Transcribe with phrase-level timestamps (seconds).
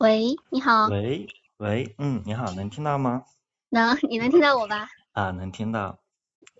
[0.00, 0.86] 喂，你好。
[0.86, 1.28] 喂
[1.58, 3.26] 喂，嗯，你好，能听到吗？
[3.68, 4.88] 能，你能听到我吧？
[5.12, 5.98] 啊，能听到。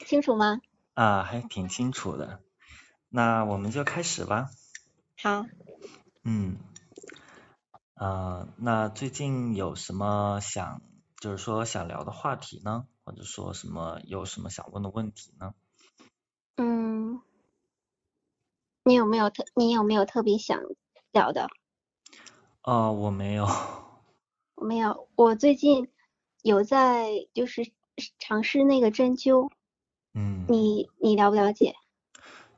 [0.05, 0.61] 清楚吗？
[0.93, 2.43] 啊，还挺清楚的。
[3.09, 4.51] 那我们就开始吧。
[5.23, 5.47] 好。
[6.23, 6.59] 嗯。
[7.95, 10.83] 啊，那最近有什么想，
[11.19, 12.87] 就是说想聊的话题呢？
[13.05, 15.55] 或者说什么有什么想问的问题呢？
[16.59, 17.23] 嗯。
[18.85, 20.61] 你有没有特，你有没有特别想
[21.11, 21.49] 聊的？
[22.65, 23.47] 哦，我没有。
[24.55, 25.89] 我没有，我最近
[26.43, 27.73] 有在就是
[28.19, 29.51] 尝试那个针灸。
[30.13, 30.45] 嗯。
[30.49, 31.75] 你你了不了解？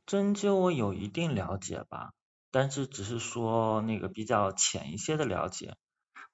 [0.04, 2.12] 针灸我有一定了解吧，
[2.50, 5.76] 但是只是说那个比较浅一些的了解。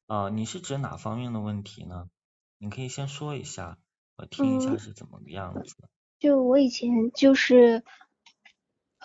[0.06, 2.08] 啊，你是指哪方面的问题呢？
[2.56, 3.76] 你可以先说一下，
[4.16, 5.76] 我听一下是怎么个样子。
[6.18, 7.84] 就我以前就是。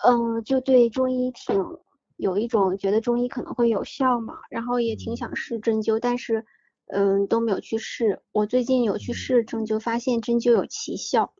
[0.02, 1.78] 嗯，就对中医挺
[2.16, 6.46] 有一种觉得中医可能会有效嘛，然后也挺想试针灸，但是
[6.86, 8.22] 嗯都没有去试。
[8.32, 11.32] 我最近有去试针灸，发现针灸有奇效，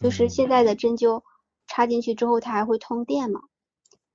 [0.00, 1.22] 就是现在的针灸
[1.66, 3.40] 插进去之后它还会通电嘛。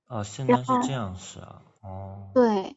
[0.08, 2.30] 哦，现在是这样是啊，哦。
[2.34, 2.76] 对，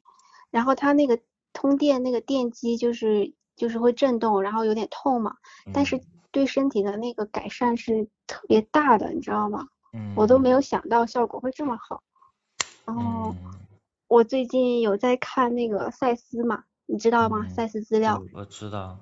[0.52, 1.20] 然后它那个
[1.52, 5.36] 通电那个电机就是就是会震动，然后有点痛嘛，
[5.74, 6.02] 但是
[6.32, 9.68] 对身体的那个改善是特别大的，你知道吗？
[10.18, 12.04] 我都没有想到效果会这么好，
[12.86, 13.36] 然后
[14.08, 17.48] 我最近有在看那个赛斯嘛，你知道吗？
[17.50, 18.22] 赛斯资料。
[18.34, 19.00] 我知道，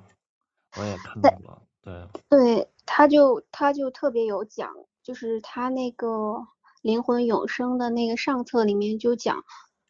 [0.78, 2.08] 我也看到了，对。
[2.30, 4.74] 对，他就他就特别有讲，
[5.04, 6.48] 就是他那个
[6.82, 9.44] 灵魂永生的那个上册里面就讲，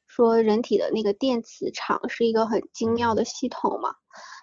[0.08, 3.96] 说人体的那个电磁场是一个很精妙的系统嘛。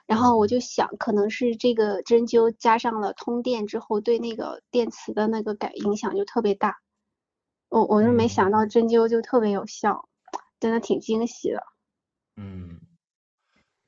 [0.07, 6.81] 然后我就想，可能是这个针灸加上了通电之后，对那个电磁的那个感影响就特别大。
[7.71, 10.09] 我我就没想到针灸就特别有效，
[10.59, 11.63] 真的挺惊喜的。
[12.37, 12.81] 嗯，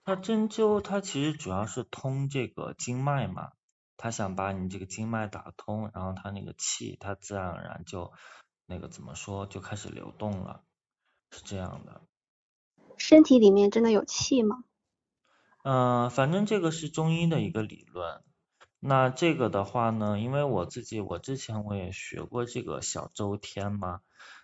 [0.04, 3.52] 它针灸它其实主要是通这个经脉嘛，
[3.96, 8.12] 它想把你这个经脉打通，然后它那个气它自然而然就
[8.66, 10.62] 那个怎么说就开始流动了，
[11.32, 12.02] 是这样的。
[12.96, 14.64] 身体里面真的有气吗？
[15.64, 18.22] 嗯，反正这个是中医的一个理论。
[18.84, 24.00] 那这个的话呢，因为我自己我之前我也学过这个小周天嘛。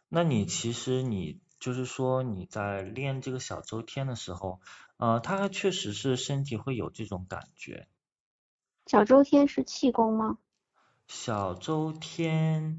[0.09, 4.60] 那你其实你就是说你在练这个小周天的时候，
[4.97, 7.88] 呃，它确实是身体会有这种感觉。
[8.87, 10.38] 小周天是气功吗？
[11.09, 12.78] 小周天，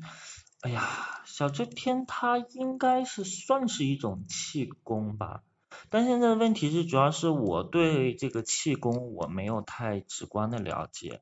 [0.62, 5.44] 哎呀，小周天它应该是算是一种气功吧。
[5.90, 11.22] 但现在的问题是，主要是我对这个气功我没有太直观的了解，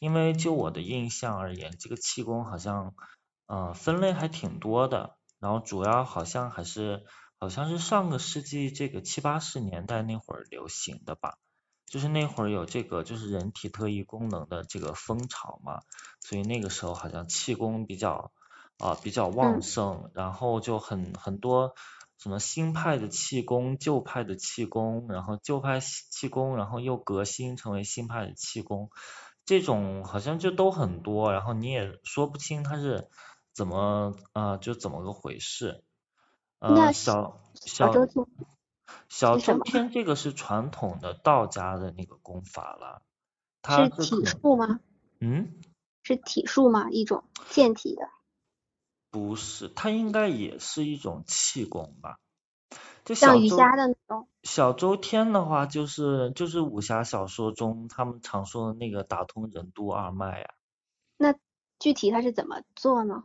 [0.00, 2.94] 因为就我的印象而言，这个气功好像，
[3.46, 7.04] 呃，分类还挺多的，然后主要好像还是，
[7.38, 11.36] 好像是上个世纪这个七八十年代那会儿流行的吧，
[11.86, 15.80] 就是那会儿有这个就是人体特异功能的这个风潮嘛，
[16.20, 18.32] 所以那个时候好像气功比较，
[18.78, 21.74] 啊比较旺盛，然后就很很多。
[22.20, 28.90] 什么新派的气功，旧派的气功，然后旧派气功，然后又革新成为新派的气功，
[29.48, 33.08] 这种好像就都很多，然后你也说不清它是
[33.54, 35.82] 怎么啊，就怎么个回事。
[36.58, 37.94] 呃，小小
[39.08, 43.00] 小周天这个是传统的道家的那个功法了，
[43.62, 44.80] 它是体术吗？
[45.18, 45.54] 嗯？
[46.02, 46.90] 是体术吗？
[46.90, 48.02] 一种健体的。
[49.10, 52.18] 不是，它应该也是一种气功吧？
[53.08, 54.28] 就像瑜伽的那种。
[54.42, 60.50] 小周天的话，就是就是武侠小说中他们常说的那个打通任督二脉呀。
[61.16, 61.34] 那
[61.78, 63.24] 具体他是怎么做呢？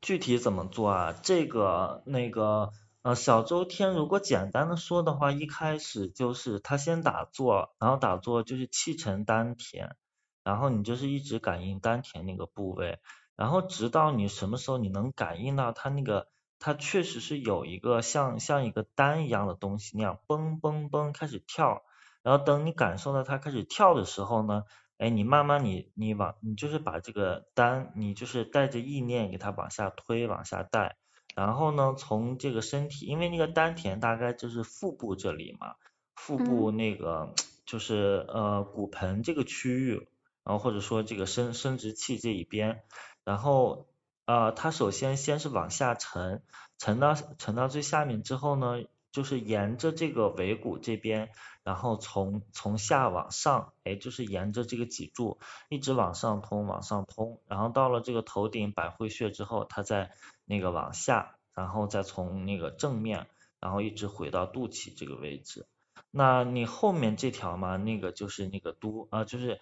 [0.00, 1.14] 具体怎么做啊？
[1.22, 2.70] 这个那个
[3.02, 9.94] 呃，小周天如果简单的说的话，一开始就是他先打坐，然后打坐就是气沉丹田，
[10.42, 12.98] 然后你就是一直感应丹田那个部位。
[13.36, 16.28] 然后直到你什么时候你能感应到他那个，
[16.60, 21.82] 它确实是有一个像像一个丹一样的东西那样嘣嘣嘣开始跳，
[22.22, 24.64] 然后等你感受到它开始跳的时候呢，
[24.98, 30.96] 哎，你慢慢你你往你就是把这个丹，你就是带着意念给它往下推往下带，
[31.34, 35.76] 然后呢从这个身体，因为那个丹田大概就是腹部这里嘛，
[36.14, 40.06] 腹部那个就是呃骨盆这个区域，
[40.44, 42.82] 然后或者说这个生生殖器这一边。
[43.22, 43.86] 然后，
[44.30, 46.44] 呃，它首先先是往下沉，
[46.78, 51.30] 沉到沉到最下面之后呢，就是沿着这个尾骨这边，
[51.64, 60.12] 然后从从下往上，哎，就是沿着这个脊柱一直往上通，往上通，然后到了这个头顶百会穴之后，它再
[60.44, 63.26] 那个往下，然后再从那个正面，
[63.58, 65.66] 然后一直回到肚脐这个位置。
[66.12, 69.60] 那你后面这条嘛，那个就是那个督啊，就是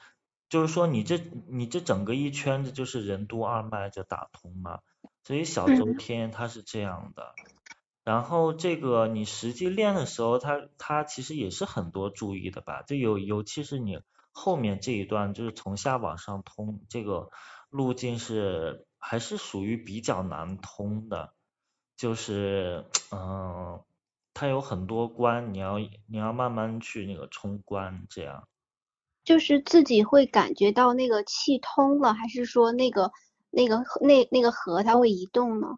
[0.49, 1.19] 就是说你这
[1.49, 4.81] 你这整个一圈子就是任督二脉就打通嘛，
[5.25, 7.35] 所以小周天它是这样的。
[8.05, 14.00] 然后这个你实际练的时候，它它其实也是很多注意的吧，就有尤其是你
[14.33, 17.31] 后面这一段就是从下往上通，这个
[17.71, 21.35] 路径是还是属于比较难通的，
[21.97, 23.83] 就是嗯。
[24.35, 28.47] 它有很多关，你要你要慢慢去那个冲关，这样。
[29.28, 33.12] 就是自己会感觉到那个气通了，还是说那个
[33.50, 35.76] 那个那那个河它会移动呢？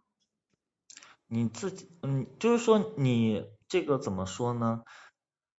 [1.26, 4.84] 你自己，嗯，就是说你这个怎么说呢？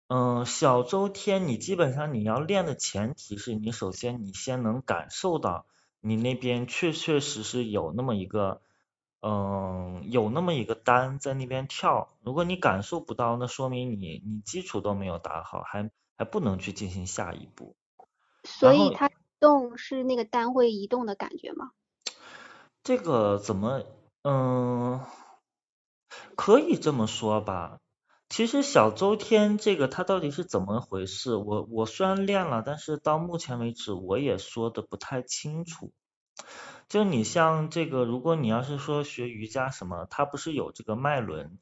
[0.08, 5.66] 嗯，小周天你基本上你要练的前提是你首先你先能感受到
[6.00, 8.62] 你那边确确实实有那么一个。
[9.24, 17.76] 嗯，有那么一个单在那边跳，如果你感受不到，那说明你你基础都没有打好，还还不能去进行下一步。
[18.44, 19.10] 所以它
[19.40, 21.72] 动是那个单会移动的感觉吗？
[22.84, 23.84] 这个怎么
[24.24, 25.02] 嗯，
[26.36, 27.80] 可以这么说吧。
[28.30, 31.36] 其实小周天这个它到底是怎么回事？
[31.36, 35.92] 我我虽然练了，但是到目前为止我也说的不太清楚。
[36.88, 41.58] 就你像这个，如果你要是说学瑜伽什么，它不是有这个脉轮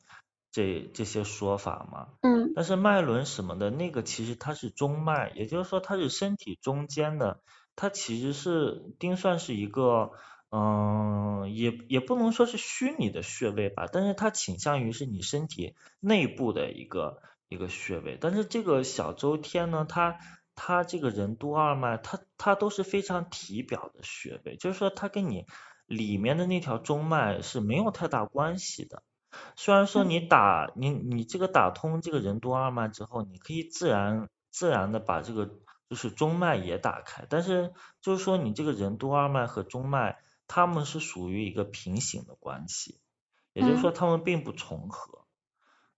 [0.51, 2.07] 这这些说法嘛？
[2.21, 2.53] 嗯。
[2.55, 7.41] 但是脉轮什么的那个其实它是中脉，也就是说它是身体中间的，
[7.75, 10.11] 它其实是丁算是一个，
[10.51, 18.17] 嗯，也也不能说是虚拟的穴位吧，但是它倾向于是你身体内部的一个一个穴位。
[18.19, 20.17] 但是这个小周天呢，它
[20.55, 25.45] 它这个任督二脉，它它都是非常体表的穴位，就是说它跟你
[25.85, 29.03] 里面的那条中脉是没有太大关系的。
[29.55, 35.49] 虽然说你打你你这个打通这个任督二脉之后，你可以自然自然的把这个
[35.89, 42.99] 就是中脉也打开，但是就是说你这个任督二脉和中脉，它们是属于一个平行的关系，
[43.53, 45.25] 也就是说它们并不重合。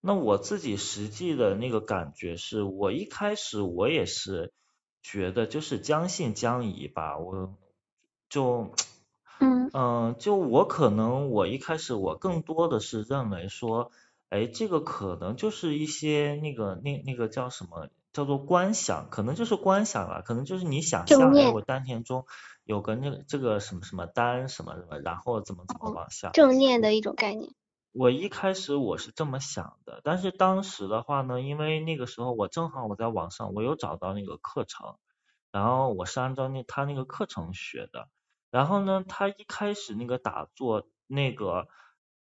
[0.01, 4.51] 那我自己实际的那个感觉是，我一开始我也是
[5.03, 7.55] 觉得就是将信将疑吧，我
[8.29, 8.73] 就
[9.73, 13.91] 嗯嗯，就我可能我一开始我更多的是认为说，
[14.29, 22.25] 哎，这个可能就是一些那个那那个叫什么叫做观想，可能就是观想了，可能就是你想象哎，我丹田中
[22.65, 27.51] 有个那个这个什么什么丹什么什么，然后怎么怎么往下，正念的一种概念。
[27.93, 34.95] 我一开始我是这么想的，但是当时的话呢，因为那个时候我正好我在网上我有找到那个课程，
[35.51, 38.07] 然后我是按照那他那个课程学的，
[38.51, 41.67] 然后呢，他一开始那个打坐那个，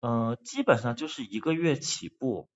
[0.00, 2.48] 嗯，基本上就是一个月起步，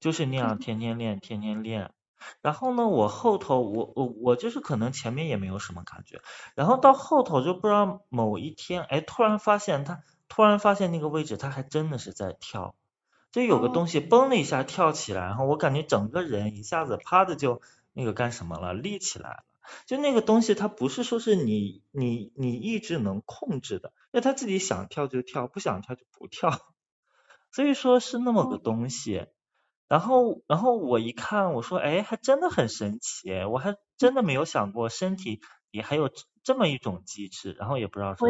[0.00, 1.92] 就是那样天天练天天练，
[2.40, 6.22] 然后呢，我后头我我我就是可能前面也没有什么感觉，
[6.54, 10.02] 然后到后头就不知道某一天，哎，突然发现他。
[10.30, 12.74] 突然发现那个位置，他还真的是在跳，
[13.32, 17.62] 就有个东西嘣的一下跳起来，然后我感觉整个人一下子啪的就
[17.94, 19.44] 那个干什么了，立起来了。
[19.86, 26.50] 就那个东西，它不是说是你你你意志能控制的，那他自己想跳就跳，不想跳就不跳。
[27.52, 29.26] 所以说是那么个东西。
[29.88, 36.10] 然后然后我一看，我说哎，还真的很神奇，我还真的没有想过身体也还有
[36.42, 38.20] 这么一种机制，然后也不知道是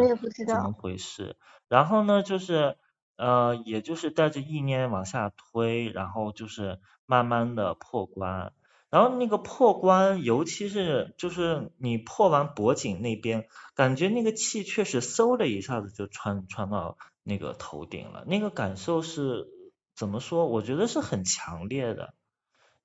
[0.45, 1.35] 怎么回事。
[1.67, 2.77] 然后呢，就是
[3.17, 8.53] 呃，也就是带着意念往下推，然后就是慢慢的破关。
[8.89, 19.47] 然后那个破关，尤其是就是你破完脖颈那边，感觉那个气确实嗖的一下子就穿穿到那个头顶了，那个感受是
[19.95, 20.47] 怎么说？
[20.47, 22.13] 我觉得是很强烈的，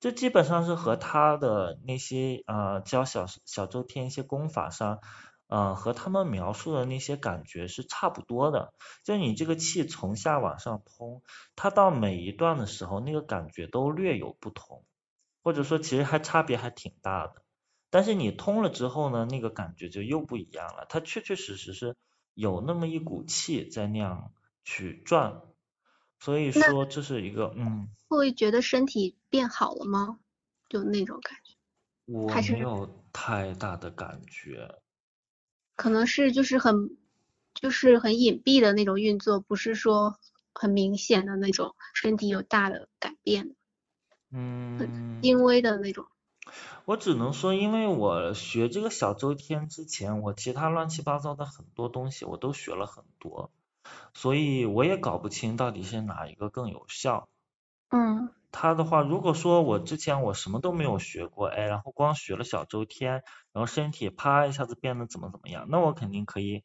[0.00, 5.00] 这基本上是和他的那些啊教小小周天一些功法上。
[5.46, 8.72] 啊，和他们描述的那些感觉是差不多的，
[9.04, 11.22] 就你这个气从下往上通，
[11.54, 14.84] 它到每一段的时候，那个感觉都略有不同，
[15.44, 17.44] 或者说其实还差别还挺大的。
[17.90, 21.96] 但是你通了之后呢，那个感觉就又不一样了，它确确实实是
[22.34, 24.32] 有那么一股气在那样
[24.64, 25.42] 去转，
[26.18, 27.94] 所以说这是一个嗯。
[28.10, 30.18] 会觉得身体变好了吗？
[30.68, 31.54] 就那种感觉？
[32.08, 34.68] 我没有太大的感觉。
[35.78, 36.96] 可能是就是很
[37.52, 40.18] 就是很隐蔽的那种运作，不是说
[40.52, 43.56] 很明显的那种身体有大的改变，
[44.34, 46.06] 嗯，轻微的那种。
[46.84, 53.50] 我只能说，因为我学这个小周天之前，我其他乱七八糟的很多东西我都学了很多，
[54.12, 57.28] 所以我也搞不清到底是哪一个更有效。
[57.90, 58.30] 嗯。
[58.56, 66.62] 他的话，如果说我之前我什么都没有学过，哎，然后光学了小周天，然后身体啪一下子变得怎么怎么样，那我肯定可以，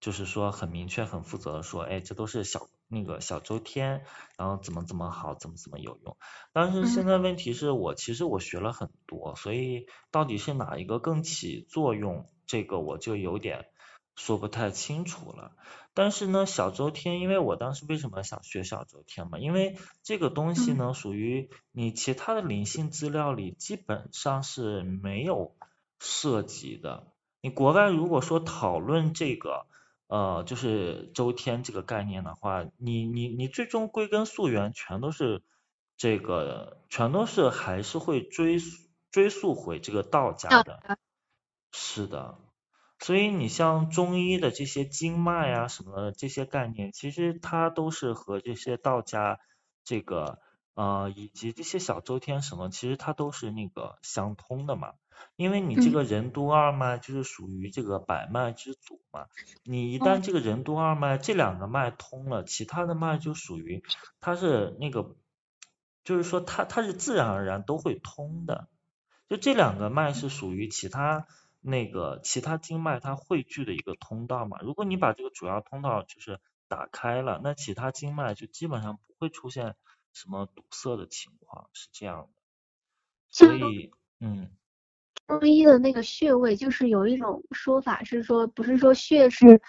[0.00, 4.04] 就是说很明确、很负责的说，哎，这都是小那个小周天，
[4.36, 6.16] 然后怎么怎么好，怎么怎么有用。
[6.52, 13.66] 但是现在问题是我其实我学了很多，所以到底是哪一个更起作用，这个我就有点
[14.14, 15.52] 说不太清楚了。
[15.94, 19.38] 但是呢，小周天，因为我当时为什么想学小周天嘛？
[19.38, 25.56] 因为这个东西呢，属于你其他的灵性资料里基本上是没有
[25.98, 27.06] 涉及的。
[27.40, 29.66] 你国外如果说讨论这个，
[30.08, 35.42] 呃，就是周天这个概念的话，你你你最终归根溯源，全都是
[35.96, 38.58] 这个，全都是还是会追
[39.10, 40.98] 追溯回这个道家的。
[41.72, 42.38] 是的。
[42.98, 49.38] 所以你像中医的这些经脉啊什么的这些概念，其实它都是和这些道家
[49.84, 50.38] 这个
[50.74, 54.92] 呃以及这些小周天什么，其实它都是那个相通的嘛。
[55.36, 59.26] 因为你这个任督二脉就是属于这个百脉之祖嘛，
[59.64, 63.82] 你一旦这个任督二脉这两个脉通了，其他的脉就属于
[64.20, 65.16] 它是那个，
[66.04, 68.68] 就是说它它是自然而然都会通的，
[69.28, 71.26] 就这两个脉是属于其他。
[71.68, 79.74] 那个其他经脉它汇聚的一个通道嘛，如果你把这个主要通道就是打开了，那其他经脉就基本上不会出现
[80.12, 82.28] 什么堵塞的情况，是这样的。
[83.30, 84.48] 所以，嗯，
[85.26, 89.60] 中医的那个穴位就是有一种说法是说，不是说穴是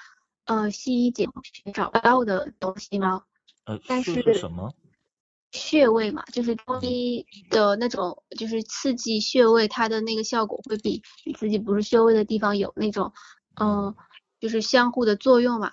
[0.45, 3.23] 呃西医解剖学找不到的东西吗？
[3.65, 4.73] 呃，但是什么？
[5.51, 13.11] 穴位嘛，就是中医的那种，就是刺激穴位，它的那个效果会比你自己不是穴位的地方有那种，
[13.59, 13.95] 嗯，
[14.39, 15.71] 就是相互的作用嘛。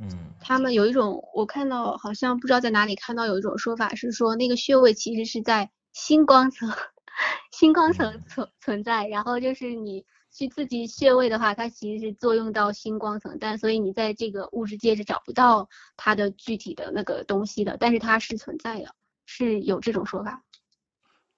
[0.00, 0.34] 嗯。
[0.40, 6.70] 他们有一种，我看到好像不知道在哪里看到有一种说法是说，那个穴位其实是在星光层，
[7.52, 18.94] 星光层存存在，然后就是你去刺激穴位的话，它其实是作用到星光层，但所以你在这个物质界是找不到它的具体的那个东西的，但是它是存在的。
[19.28, 20.44] 是有这种说法，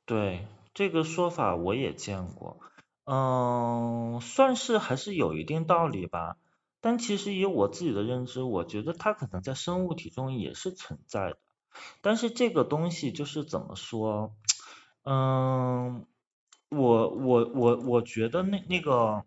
[0.04, 2.60] 对这个说法我也见过，
[3.06, 6.36] 嗯，算是还是有一定道理吧。
[6.82, 11.38] 但其实以我自己的认知，我觉得它可能在生物体中也是存在的。
[12.02, 14.34] 但是这个东西就是怎么说，
[15.10, 16.04] 嗯，
[16.68, 19.24] 我我我我觉得那那个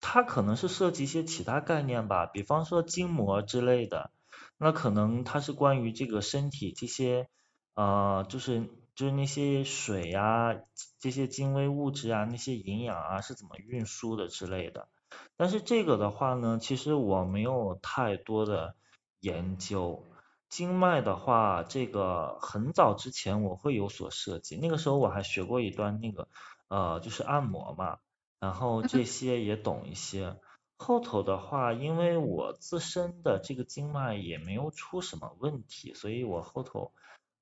[0.00, 4.12] 它可能是涉及一些其他概念吧，比方说筋膜之类的，
[4.56, 7.28] 那可能它是关于这个身体这些。
[7.74, 10.54] 呃，就是就是那些水呀，
[10.98, 14.88] 这些精微物质啊，那些营养啊是怎么运输的之类的。
[15.36, 18.74] 但是这个的话呢，其实我没有太多的
[19.20, 20.04] 研究。
[20.50, 26.28] 经脉的话，这个很早之前我会有所涉及，那个时候我还学过一段那个
[26.68, 28.00] 呃，就是按摩嘛，
[28.38, 30.36] 然后这些也懂一些。
[30.76, 36.92] 后头的话，因为我自身的这个经脉也没有出什么问题，所以我后头。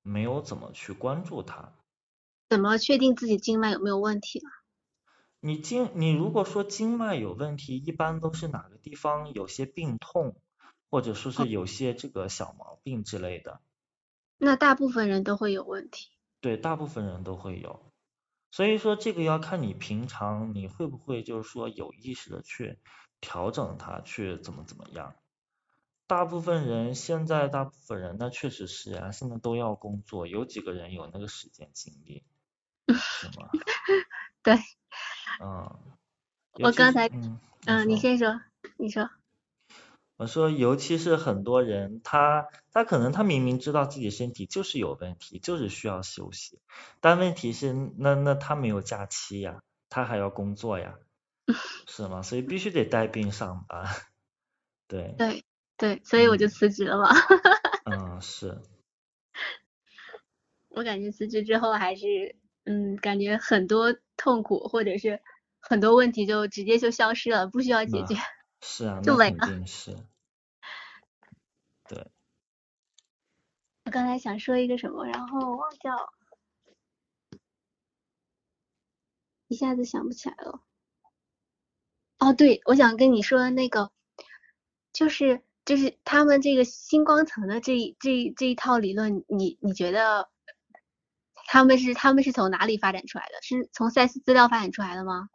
[0.03, 1.75] 没有怎么去关注它。
[2.49, 4.49] 怎么确定自己经脉有没有问题啊？
[5.41, 10.41] 你经你如果说经脉有问题，一般都是哪个地方有些病痛，
[10.90, 13.61] 或者说是有些这个小毛病之类的。
[14.38, 16.11] 那大部分人都会有问题。
[16.40, 17.92] 对，大部分人都会有。
[18.50, 22.78] 所以说这个要看你平常你会不会就是说有意识的去
[23.21, 25.14] 调整它，去怎么怎么样。
[26.07, 32.25] 大部分人现在，大部分人那确实是啊，现在都要工作，有几个人有那个时间精力，
[32.95, 33.50] 是吗？
[34.42, 34.54] 对。
[35.42, 35.78] 嗯。
[36.61, 37.09] 我刚才，
[37.66, 38.40] 嗯，你先说，
[38.78, 39.11] 你说。
[40.19, 46.59] 我说，尤其是很多人，他他可能他明明知道自己身体就是有问题，就是需要休息，
[47.01, 50.97] 但问题是，那那他没有假期呀，他还要工作呀，
[51.87, 52.23] 是吗？
[52.23, 53.87] 所以必须得带病上班，
[54.89, 55.17] 对。
[55.19, 55.45] 对。
[55.77, 57.09] 对，所以我就辞职了嘛。
[57.85, 58.61] 嗯，是。
[60.71, 62.35] 我感觉辞职之后还是，
[62.65, 65.21] 嗯，感觉很多痛苦或者是
[65.61, 68.15] 很多问题就直接就消失了，不需要解决。
[68.61, 69.67] 是啊，就没了。
[69.67, 69.97] 是。
[71.88, 72.11] 对。
[73.85, 76.12] 我刚才想说一个什么，然后忘掉了，
[79.49, 80.62] 一下子想不起来了。
[82.19, 83.93] 哦，对，我想跟你说那个，
[84.93, 85.43] 就是。
[85.65, 90.31] 就是他们这个星光层的这这这一套理论，你你觉得
[91.45, 93.35] 他们是他们是从哪里发展出来的？
[93.43, 95.29] 是从赛斯资料发展出来的吗？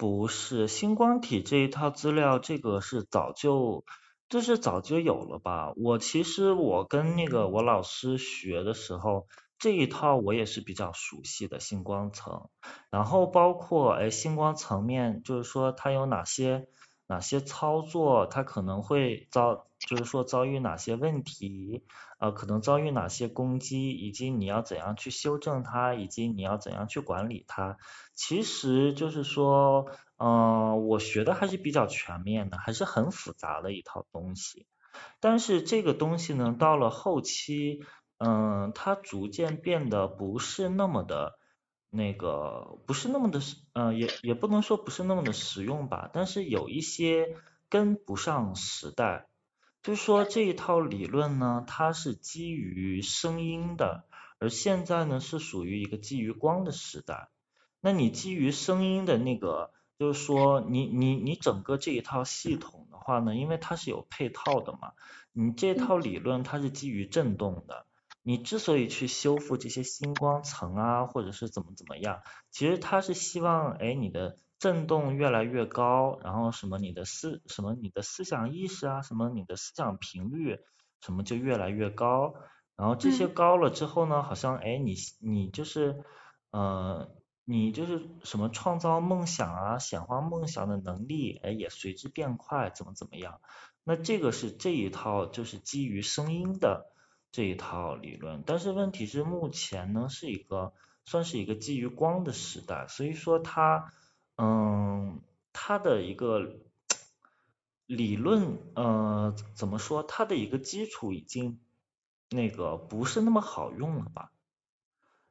[0.00, 3.84] 不是，星光体这一套资料，这个是早就
[4.30, 5.74] 就是早就有了吧？
[5.76, 9.26] 我其实我跟那个我老师学的时候，
[9.58, 12.48] 这一套我也是比较熟悉的星光层，
[12.90, 16.66] 然后包括哎星光层面，就是说它有哪些
[17.10, 21.82] 哪些操作，它可能会遭，就是说遭遇哪些问题，
[22.20, 27.76] 呃可能遭遇哪些攻击，以及你要怎样去修正它，以及你要怎样去管理它，
[28.14, 29.86] 其实就是说，
[30.18, 34.66] 嗯我学的还是比较全面的，还是很复杂的一套东西，
[35.18, 37.80] 但是这个东西呢，到了后期。
[38.22, 41.38] 嗯，它逐渐变得不是那么的，
[41.90, 43.40] 那个不是那么的，
[43.72, 47.36] 呃，也也不能说不是那么的实用吧，但是有一些
[47.68, 49.26] 跟不上时代，
[49.82, 54.04] 就是说这一套理论呢，它是基于声音的，
[54.38, 57.28] 而现在呢是属于一个基于光的时代，
[57.80, 64.92] 那你基于声音的那个，就是说你你你整个这一套系统的话呢，因为它是有配套的嘛，
[65.32, 67.86] 你这套理论它是基于振动的。
[68.22, 80.58] 你之所以去修复这些星光层啊，或者是怎么怎么样，其实他是希望，哎，你的振动越来越高，然后什么你的思什么你的思想意识啊，什么你的思想频率
[81.00, 82.34] 什么就越来越高，
[82.76, 86.04] 然后这些高了之后呢，好像哎你你就是
[86.50, 87.10] 呃
[87.46, 93.40] 你就是什么创造梦想啊，显化梦想的能力哎也随之变快，怎么怎么样？
[93.82, 96.92] 那这个是这一套就是基于声音的。
[97.32, 100.72] 这一套理论，但是问题是目前呢是一个
[101.04, 103.92] 算是一个基于光的时代，所以说它
[104.36, 105.20] 嗯
[105.52, 106.56] 它的一个
[107.86, 111.60] 理论呃怎么说它的一个基础已经
[112.28, 114.32] 那个不是那么好用了吧？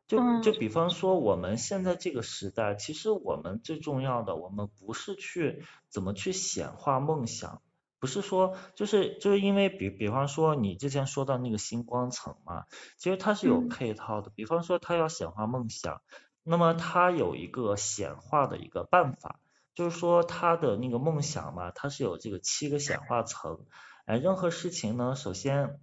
[0.07, 7.61] 就就比方说我们现在这个时代，其实我们最重要的，我们不是去怎么去显化梦想。
[7.99, 12.63] 不是说，就是就是因为比比方说你之前说到那个星光层嘛，
[12.97, 14.31] 其实它是有配套的。
[14.33, 16.01] 比方说它要显化梦想，
[16.43, 19.41] 那么它有一个显化的一个办法，
[19.75, 23.65] 就是说它的那个梦想嘛，它是有这个七个显化层。
[24.05, 25.81] 哎，任何事情呢，首先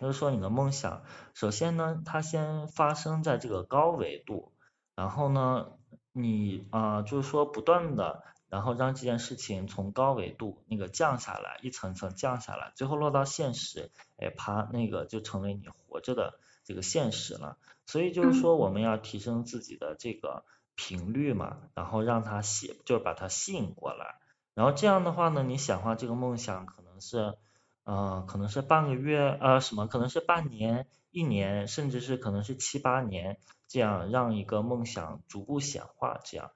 [0.00, 4.52] 就是说你的梦想，首先呢，它先发生在这个高维度，
[4.96, 5.68] 然后呢，
[6.10, 8.24] 你啊就是说不断的。
[8.54, 17.58] 然后让这件事情从高维度那个降下来，一层层降下来，最后落到现实，哎，啪那个就成为你活着的这个现实了。
[17.84, 20.44] 所以就是说，我们要提升自己的这个
[20.76, 24.20] 频率嘛，然后让它吸，就是把它吸引过来。
[24.54, 27.34] 然后这样的话呢，你显化这个梦想可能是，
[27.82, 36.50] 呃，可能是半个月，呃，什么，可能是半年、一年，甚至是可能是七八年，这样让一个梦想逐步显化，这样。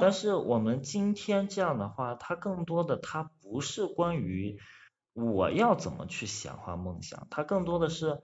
[0.00, 4.58] 但是我们今天这样的话，它更多的它不是关于
[5.12, 8.22] 我要怎么去显化梦想，它更多的是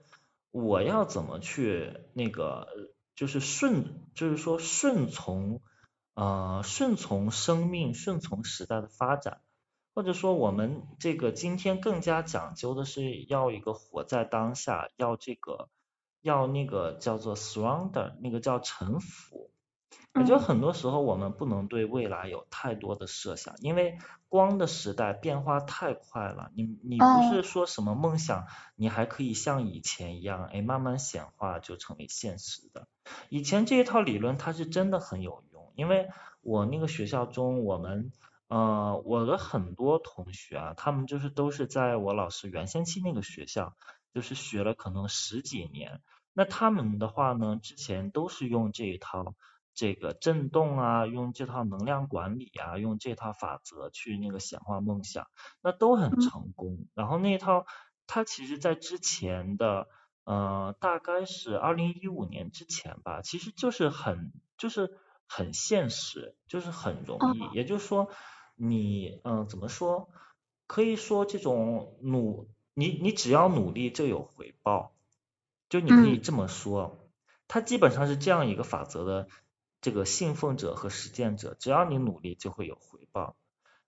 [0.49, 2.67] 我要怎么去那个
[3.15, 5.61] 就是顺就是说顺从
[6.15, 9.41] 呃顺从生命顺从时代的发展，
[9.95, 15.69] 或者说我们这个今天更加讲究的是要一个活在当下，要这个
[16.21, 19.49] 要那个叫做 surrender，那个叫臣服。
[20.13, 26.51] 我觉得很多时候我们不能对未来有太多的设想，因为光的时代变化太快了。
[26.55, 32.87] 你你不是说什么梦想，你还可以像以前一样，哎，慢慢显化就成为现实的。
[33.29, 36.09] 以前这一套理论它是真的很有用，因为
[36.41, 38.11] 我那个学校中，我们
[38.47, 43.75] 呃我的很多同学啊，他们就是都是在我老师原先期那个学校，
[44.13, 46.01] 就是学了可能十几年。
[46.33, 49.35] 那他们的话呢，之前都是用这一套。
[49.77, 55.27] 这个震动啊，用这套能量管理啊，用这套法则去那个显化梦想，
[55.61, 56.87] 那都很成功。
[56.93, 57.65] 然后那套，
[58.07, 59.89] 它其实在之前的，
[60.23, 67.53] 呃，大概是二零一五年之前吧，其实就是很，就是很现实，就是很容易。
[67.53, 68.09] 也就是说，
[68.55, 70.09] 你，嗯，怎么说？
[70.67, 74.93] 可以说这种努，你你只要努力就有回报，
[75.69, 76.97] 就你可以这么说，
[77.47, 79.27] 它基本上是这样一个法则的。
[79.81, 83.35] 这个信奉者和实践者，只要你努力就会有回报。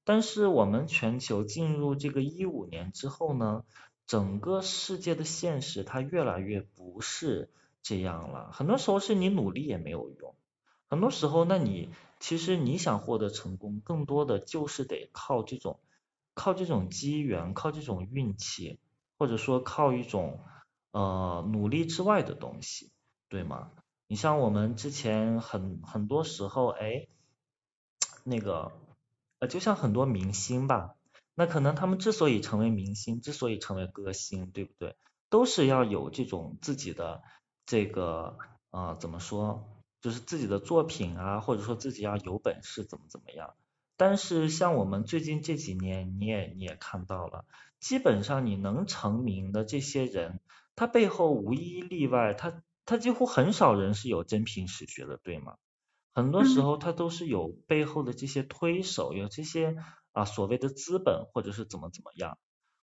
[0.03, 3.63] 但是我们全球进入这个一五年之后呢，
[4.06, 7.49] 整个世界的现实它越来越不是
[7.82, 8.51] 这样了。
[8.51, 10.36] 很多时候是你努力也没有用，
[10.89, 15.80] 很多时候那你其实你想获得成功，更多的就是得靠这种
[16.34, 18.80] 靠这种机缘，靠这种运气，
[19.17, 20.39] 或者说靠一种
[20.91, 22.91] 呃努力之外的东西，
[23.28, 23.71] 对吗？
[24.08, 27.08] 你像我们之前很很多时候，哎，
[28.23, 28.71] 那个
[29.39, 30.95] 呃，就像很多明星吧，
[31.36, 34.95] 那可能他们之所以成为明星，之所以成为歌星，对不对？
[35.30, 37.21] 都是要有这种自己的
[37.65, 38.38] 这个
[38.69, 39.67] 啊怎么说，
[40.08, 43.56] 就是自己的作品啊，或者说自己要有本事怎么怎么样。
[43.98, 47.43] 但是像我们最近这几年，你也你也看到了，
[47.82, 50.39] 基本上你能成名的这些人，
[50.78, 55.56] 他背后无一例外，他他几乎很少人是有真凭实学的，对吗？
[56.13, 59.76] 很多时候他都是有背后的这些推手，有这些
[60.13, 62.38] 啊所谓的资本，或者是怎么怎么样，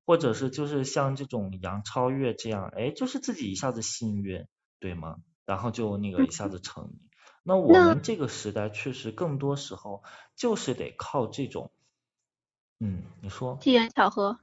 [0.04, 4.46] 或者是就是像这种杨超越这样，哎，就是自己一下子幸运，
[4.78, 5.16] 对吗？
[5.46, 6.98] 然后就那个一下子成名。
[7.44, 10.02] 那我们这个时代确实更多时候
[10.34, 11.70] 就是得靠这种，
[12.80, 13.56] 嗯，你说？
[13.60, 14.40] 机缘巧合。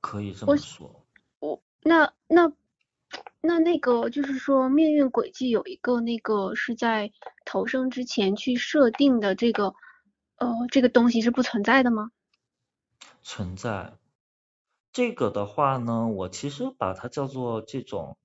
[0.00, 1.04] 可以这么说。
[1.38, 2.50] 我那那。
[3.40, 7.10] 那那个就是说，命运轨迹有一个那个是在
[7.46, 9.74] 投生之前去设定的这个
[10.36, 12.10] 呃这个东西是不存在的吗？
[13.22, 13.96] 存在。
[14.92, 18.18] 这个的话呢，我其实把它叫做这种，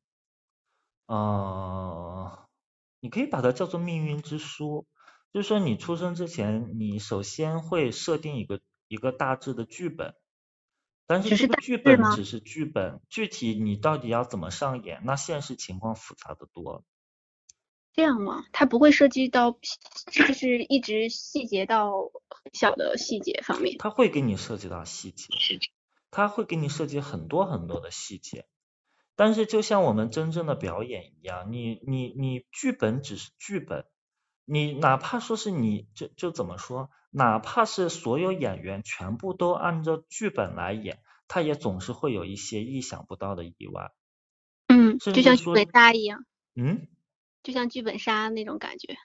[1.06, 2.43] 呃，
[3.04, 4.88] 你可以把它叫做命运之书。
[5.34, 10.16] 就是说，你出生之前，你首先会设定一个一个大致的剧本。
[11.06, 16.86] 但是这个剧本只是剧本，具体你到底要怎么上演，那现实情况复杂的多。
[17.92, 18.46] 这样吗？
[18.54, 19.52] 它不会涉及到，
[20.12, 22.10] 就是一直细节到
[22.54, 23.76] 小的细节方面。
[23.80, 25.28] 它会给你涉及到细节，
[26.10, 28.46] 它会给你涉及很多很多的细节。
[29.16, 33.86] 但是就像我们真正的表演一样，你你你剧本只是剧本，
[34.46, 36.90] 你哪怕说是你就就怎么说？
[37.12, 43.92] 哪怕是所有演员全部都按照剧本来演，他也总是会有一些意想不到的意外。
[44.68, 46.26] 嗯，就像剧本杀一样。
[46.56, 46.88] 嗯，
[47.44, 48.96] 就像剧本杀那种感觉。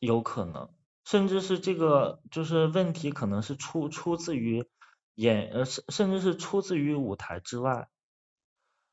[0.00, 0.70] 有可能，
[1.04, 4.66] 甚至是这个就是问题，可能是出出自于
[5.14, 7.88] 演呃，甚甚至是出自于舞台之外。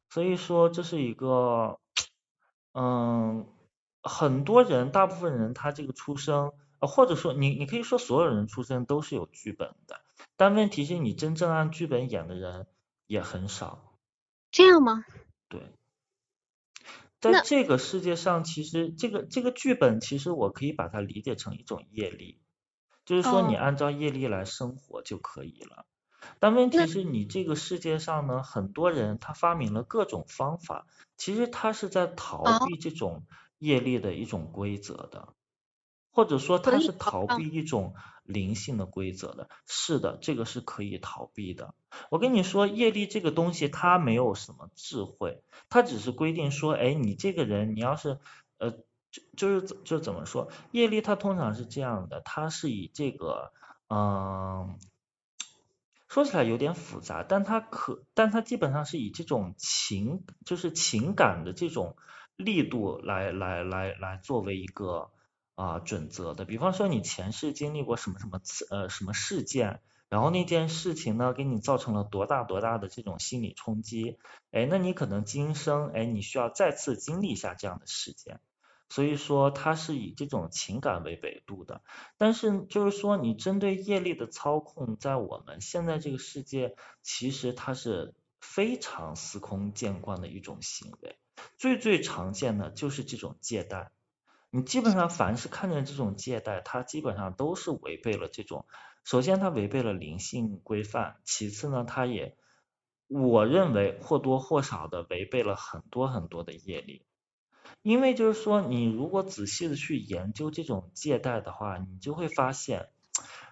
[0.10, 1.80] 所以说这是一个，
[2.74, 3.48] 嗯，
[4.02, 6.54] 很多人，大部分人他这个出生。
[6.80, 10.00] 呃，或者说你你可以说所有人出生都是有剧本的，
[10.36, 12.68] 但问题是你真正按剧本演的人
[13.08, 13.98] 也很少。
[14.52, 15.04] 这样吗？
[15.50, 15.74] 对，
[17.20, 22.40] 在这个世界上，其实这个这个剧本，其实我可以把它理解成一种业力，
[23.06, 25.88] 就是说你按照业力来生活就可以了。
[26.40, 30.86] 但问题是你这个世界上呢，很多人他发明了各种方法，
[31.18, 33.26] 其实他是在逃避这种
[33.58, 35.30] 业力的一种规则的。
[36.10, 41.76] 或者说他是逃避一种灵性的规则的，是的，这个是可以逃避的。
[42.10, 48.18] 我跟你说，业力这个东西它没有什么智慧，它只是规定说，哎，你这个人你要是
[48.58, 48.72] 呃，
[49.12, 53.52] 就就是就怎么说，业力它通常是这样的，它是以这个
[53.88, 54.80] 嗯，
[56.08, 61.96] 说起来有点复杂，但它可，但它基本上是以这种情，就是情感的这种
[62.36, 65.12] 力度来来来来作为一个。
[65.60, 74.20] 啊，准则的，比方说你前世经历过什么什么次呃什么事件，然后那件事情呢给你造成了多大多大的这种心理冲击，
[74.52, 78.40] 哎，那你可能今生哎你需要再次经历一下这样的事件，
[78.90, 81.82] 所以说它是以这种情感为维度的，
[82.18, 91.18] 但是就是说你针对业力的操控，在我们现在这个世界，其实它是非常司空见惯的一种行为，
[91.58, 93.92] 最最常见的就是这种借贷。
[94.50, 98.66] 你基本上凡是看见这种借贷，它基本上都是违背了这种，
[99.04, 102.38] 首先它违背了灵性规范，其次呢，它也
[103.08, 107.06] 我认为或多或少的违背了很多很多的业力，
[107.82, 112.90] 因为就是说你如果仔细的去研究这种借贷的话，你就会发现，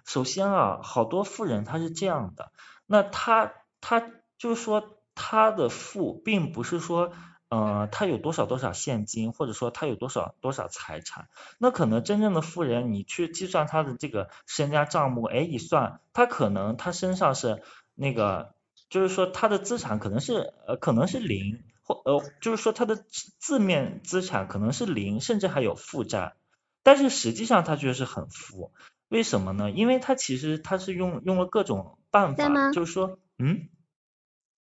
[0.05, 2.51] 首先啊，好多富人他是这样的，
[2.85, 7.11] 那他他就是说他的富并不是说。
[7.47, 17.61] 呃，他有多少多少现金，或者说他有多少多少财产，那可能真正的富人，你去计算他的这个身家账目，哎，一算，他可能他身上是
[17.93, 18.55] 那个，
[18.89, 22.95] 就是说他的资产可能是呃可能是零，或呃就是说它的
[23.39, 26.33] 字面资产可能是零，甚至还有负债，
[26.81, 28.71] 但是实际上他却是很富，
[29.07, 29.69] 为什么呢？
[29.69, 33.69] 因为他其实他是用用了各种办法，就是说，嗯，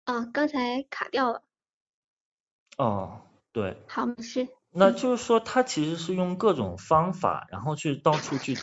[0.03, 1.43] 啊，刚才卡掉了。
[2.77, 3.21] 哦，
[3.53, 4.49] 对，好，没事。
[4.71, 8.61] 那就是说，他其实是用各种方法，然后去到处去借，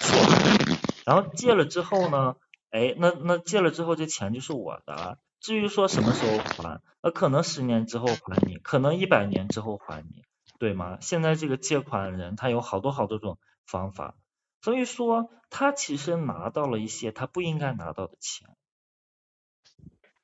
[1.07, 2.37] 然后借了之后呢，
[2.71, 5.19] 哎，那那借了之后，这钱就是我的。
[5.41, 10.23] 至于说什么时候还，呃，可能十年之后还你，可能一百年之后还你，
[10.59, 10.99] 对吗？
[11.01, 14.15] 现在这个借款人他有好多好多种方法，
[14.61, 18.49] 所以说他其实拿到了一些他不应该拿到的钱，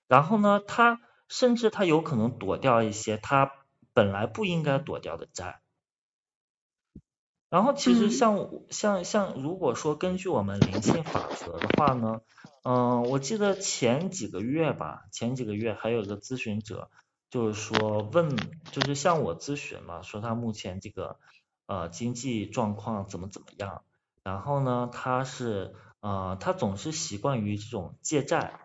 [0.07, 3.53] 然后呢，他甚至他有可能躲掉一些他。
[3.97, 5.63] 本来不应该躲掉的债，
[7.49, 12.21] 然后其实嗯像像像如果说根据我们灵性法则的话呢，
[12.69, 16.91] 嗯，我记得前几个月吧，前几个月还有一个咨询者，
[17.31, 18.37] 就是说问，
[18.73, 21.21] 就是向我咨询嘛，说他目前这个
[21.67, 23.85] 呃经济状况怎么怎么样，
[24.25, 28.59] 然后呢，他是呃他总是习惯于这种借债，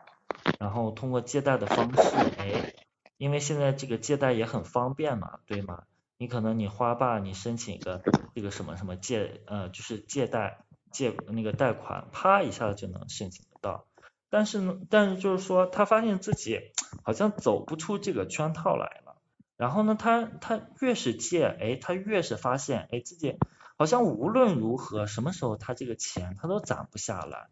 [0.57, 2.01] 然后通过借贷的方式，
[2.39, 2.73] 哎，
[3.17, 5.83] 因为现在这个借贷也很方便嘛，对吗？
[6.17, 8.01] 你可能你花吧，你申请一个
[8.33, 13.85] 这个什么什么借呃就是借贷借那个贷款，啪一下就能申请到。
[14.31, 16.71] 但是呢，但是就是说他发现自己
[17.03, 19.17] 好像走不出这个圈套来了。
[19.57, 23.37] 然后呢，他他越是借，哎，他越是发现，哎，自己
[23.77, 27.49] 好像无论如何，什么时候他这个钱他都攒不下来。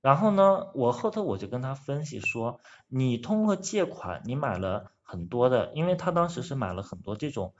[0.00, 7.52] 然后呢，我后头我就跟他分析说，你通过借款，你买了很多的，因为他当时是买了很多这种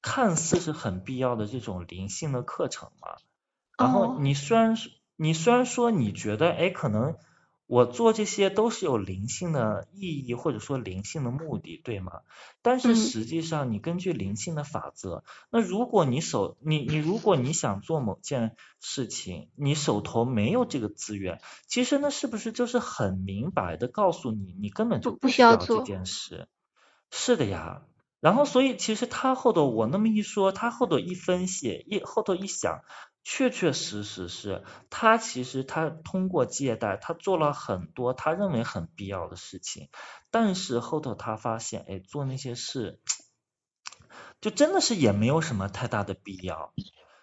[0.00, 3.16] 看似是很必要的这种灵性的课程嘛。
[3.76, 7.16] 然后哦你虽然是你虽然说你觉得，哎，可能
[7.68, 12.22] 我做这些都是有灵性的意义或者说灵性的目的，对吗？
[12.62, 26.48] 但是嗯实际上你根据灵性的法则，那如果你手你你如果你想做某件事情，你手头没有这个资源，其实那是不是就是很明白的告诉你，你根本就不不需不需要这，件事？
[27.10, 27.82] 是的呀。
[28.20, 32.80] 然后所以其实他后头我那么一说，他后头一分析，一后头一想，
[33.24, 39.88] 确确实实是他其实他通过借贷，他做了很多他认为很必要的事情，
[40.30, 43.00] 但是后头他发现，哎，做那些事
[44.40, 46.72] 就真的是也没有什么太大的必要。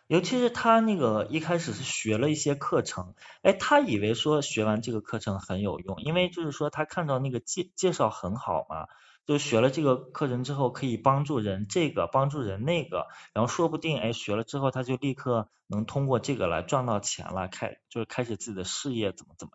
[0.08, 8.86] 尤其是他那个一开始是学了一些课程，哎，他以为说学完这个课程很有用，因为就是说他看到那个介介绍很好嘛，
[9.26, 19.54] 就学了这个课程之后可以帮助人这个帮助人那个，然后说不定哎学了之后他就立刻能通过这个来赚到钱了，开就是开始自己的事业怎么怎么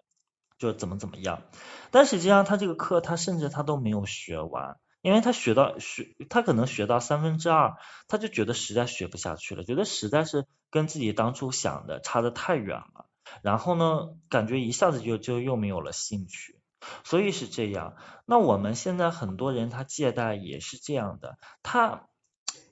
[0.58, 1.42] 就怎么怎么样，
[1.90, 4.78] 但实际上他这个课他甚至他都没有学完。
[5.02, 13.06] 因为他学到学，他可能学到三分之二，他就觉得实在学不下去了，觉得实在是跟自己当初想的差得太远了，
[13.40, 16.59] 然后呢，感觉一下子就就又没有了兴趣，
[17.04, 17.96] 所以是这样。
[18.26, 22.08] 那我们现在很多人他借贷也是这样的，他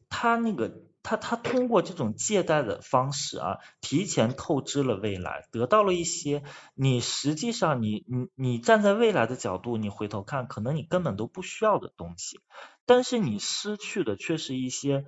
[0.08, 6.42] 他那个他他通过这种借贷的方式啊，提前透支了未来，得到了一些
[6.74, 12.40] 你实际上你你你站在未来的角度，你回头看，可能你根本都不需要的东西，
[12.86, 15.04] 但是你失去的却是一些，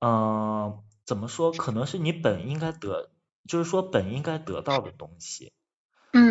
[0.00, 3.10] 嗯、怎么说，可能是你本应该得，
[3.48, 5.52] 就是说本应该得到的东西。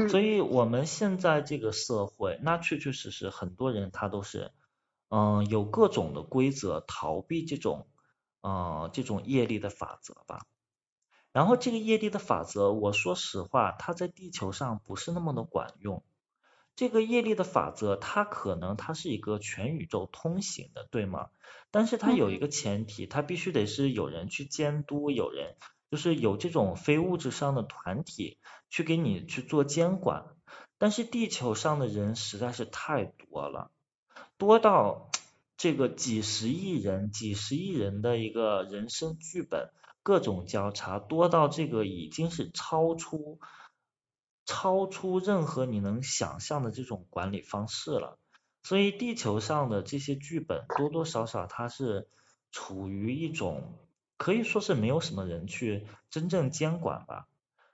[0.07, 4.51] 所嗯以我们现在这个社会，那确确实实很多人他都是，
[5.09, 7.87] 嗯、有各种的规则逃避这种，
[8.41, 10.45] 呃，这种业力的法则吧。
[11.31, 16.03] 然后这个业力的法则，我说实话，它在地球上不是那么的管用。
[16.75, 21.29] 这个业力的法则，它可能它是一个全宇宙通行的，对吗？
[21.71, 25.55] 但是它有一嗯个前提，它必须得是有人去监督，有人
[25.91, 30.25] 就是有这种非物质上的团体去给你去做监管。
[30.79, 33.69] 但是地球上的人实在是太多了，
[34.37, 35.11] 多到
[35.57, 39.69] 这个几十亿人、几十亿人的一个人生剧本，
[40.01, 43.39] 各种交叉，多到这个已经是超出
[44.47, 48.17] 超出任何你能想象的这种管理方式了。
[48.63, 52.07] 所以地球上的这些剧本多多少少它是
[52.51, 53.77] 处于一种
[54.21, 57.27] 可以说是没有什么人去真正监管吧。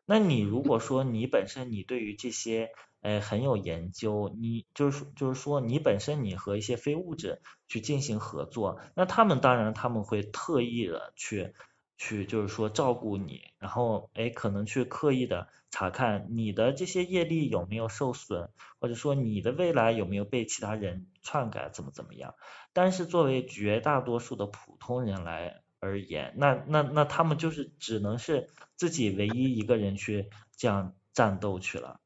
[0.06, 11.54] 那你如果说你本身你对于这些哎很有研究，你就是就是说你本身你和一些非物质去进行合作，那他们当然他们会特意的去
[11.98, 22.36] 去就是说照顾你，然后哎可能去刻意的查看你的这些业力有没有受损，或者说你的未来有没有被其他人篡改，怎么怎么样。
[22.72, 32.00] 但是作为绝大多数的普通人来而言，那那那他们就是只能是自己唯一一个人去这样战斗去了。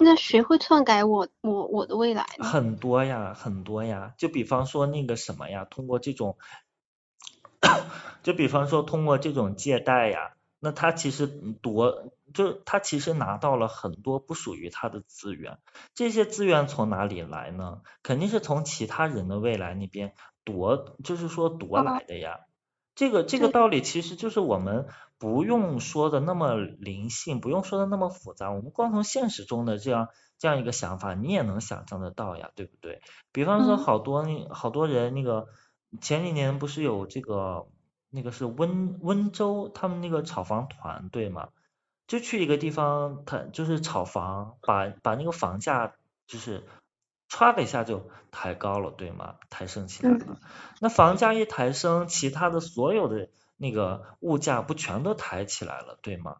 [0.00, 2.44] 那谁会篡改我我我的未来呢？
[2.44, 6.38] 很多呀，很多呀，就比方说那个什么呀，通过这种，
[8.22, 15.58] 就比方说通过这种借贷呀，那他其实夺，就他其实拿到了很多不属于他的资源，
[15.94, 17.82] 这些资源从哪里来呢？
[18.04, 22.38] 肯定是从其他人的未来那边夺，就是说夺哦，来的呀。
[22.98, 33.00] 这个这个，道理其实就是我们不用说的那么灵性，不用说的那么复杂，我们光从现实中的这样这样一个想法，你也能想象得到呀，对不对？
[33.30, 33.78] 比方说嗯。
[33.78, 35.46] 好多那好多人那个
[36.00, 37.68] 前几年不是有这个
[38.10, 41.50] 那个是温温州他们那个炒房团队嘛，
[42.08, 45.94] 就去一个地方，他就是炒房，把把那个房价
[46.26, 46.64] 就是
[47.30, 49.36] 歘的一下就抬高了，对吗？
[49.50, 50.40] 抬升起来了。
[50.80, 56.36] 那房价一抬升，其他的所有的那个物价不全都抬起来了，对吗？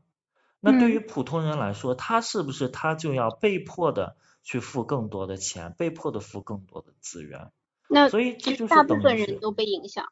[0.61, 7.53] 那对于普通人来说，他是不是他就要被迫的去付更多的钱，被迫的付更多的资源？
[7.89, 10.09] 那所以这就是大部分人都被影响。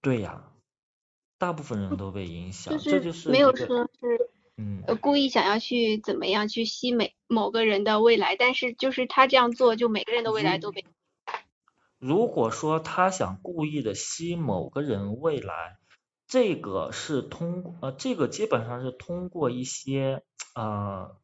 [0.00, 0.44] 对呀，
[1.38, 4.29] 大部分人都被影响，这就是没有说是
[4.60, 10.84] 嗯故意想要去怎么样去吸每某个人的未来，但是就是他这样做，就每个人的未来都被。
[11.98, 15.78] 如果说他想故意的吸某个人未来。
[16.32, 20.22] 这个是通呃，这个基本上是通过一些
[20.54, 21.16] 呃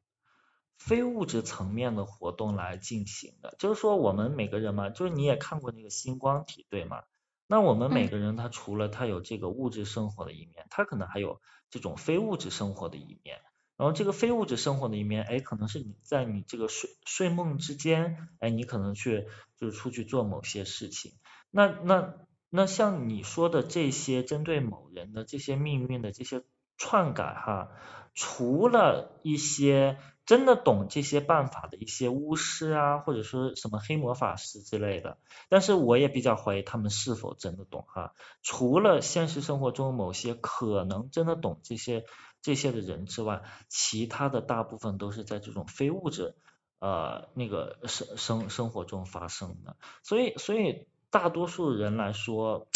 [0.78, 3.54] 非物质层面的活动来进行的。
[3.60, 7.04] 就是说我们每个人嘛，就是你也看过那个星光体对吗？
[7.46, 13.40] 那我们每个人他除了他有这个物质生活的一面，他可能还有这种非物质生活的一面。
[13.76, 19.26] 然后这个非物质生活的一面，哎，可能是你在你这个睡睡梦之间，哎，你可能去
[19.58, 21.12] 就是出去做某些事情。
[21.50, 22.14] 那那。
[22.48, 26.44] 那像你说的这些针对某人的这些命运的这些
[26.78, 27.68] 篡改哈，
[28.14, 38.12] 除了一些真的懂这些办法的一些巫师啊，或者说什么黑魔法师之类的，但是我也比较怀疑他们是否真的懂哈。
[38.42, 42.04] 除了现实生活中某些可能真的懂这些
[42.42, 46.34] 这些的人之外，其他的大部分都是在这种非物质
[46.78, 50.86] 呃那个生生生活中发生的，所以所以。
[51.08, 52.66] 大多数人来说，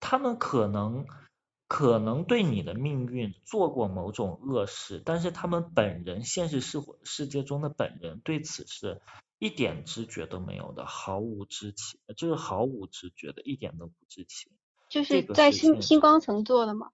[0.00, 1.06] 他们可能
[1.74, 9.00] 可能对你的命运做过某种恶事，但是他们本人现实世世界中的本人对此是
[9.40, 14.52] 一点知觉都没有的，毫无知情，就是毫无知觉的，一点都不知情。
[14.88, 16.90] 就是在星星光层做的吗？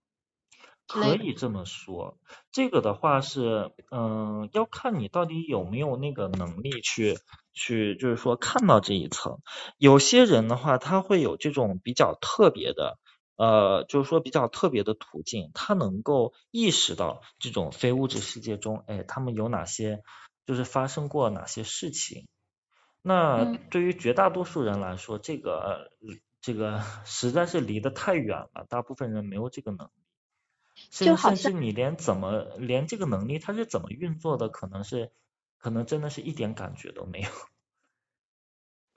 [0.87, 2.17] 可以这么说，
[2.51, 7.19] 这个的话是，嗯，要看你到底有没有那个能力去
[7.53, 9.41] 去，就是说看到这一层。
[9.77, 12.99] 有些人的话，他会有这种比较特别的，
[13.41, 20.03] 呃，就是说比较特别的途径，他能够意识到这种非物质世界中，哎，他们有哪些，
[20.45, 22.29] 就是发生过哪些事情。
[23.01, 25.91] 那对于绝大多数人来说，这个
[26.43, 29.91] 这个实在是离得太远了，大部分人没有这个能力。
[30.91, 35.13] 甚甚至你连怎么连这个能力它是怎么运作的，可能是
[35.57, 37.29] 可能真的是一点感觉都没有。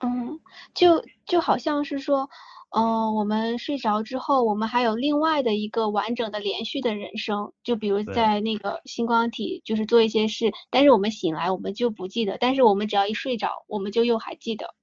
[0.00, 0.40] 嗯，
[0.74, 2.28] 就就好像是说，
[2.76, 14.74] 嗯，我们睡着之后，我们还有另外的一个完整的连续的人生，就比如在那个星光体，就是做一些事，但是我们醒来我们就不记得，但是我们只要一睡着，我们就又还记得。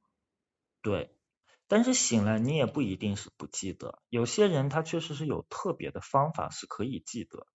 [0.82, 1.12] 对。
[1.68, 7.48] 但是醒来你也不一定是不记得，有些人他确实是有特别的方法是可以记得。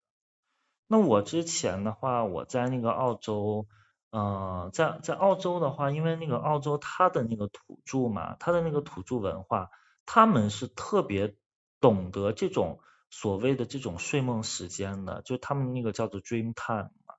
[0.87, 3.67] 那我之前的话，我在那个澳洲，
[4.13, 9.69] 嗯，在在澳洲的话，因为那个澳洲它的那个土著嘛，它的那个土著文化，
[10.07, 11.35] 他们是特别
[11.81, 17.17] 懂得这种所谓的这种睡梦时间的，就他们那个叫做 dream time 嘛，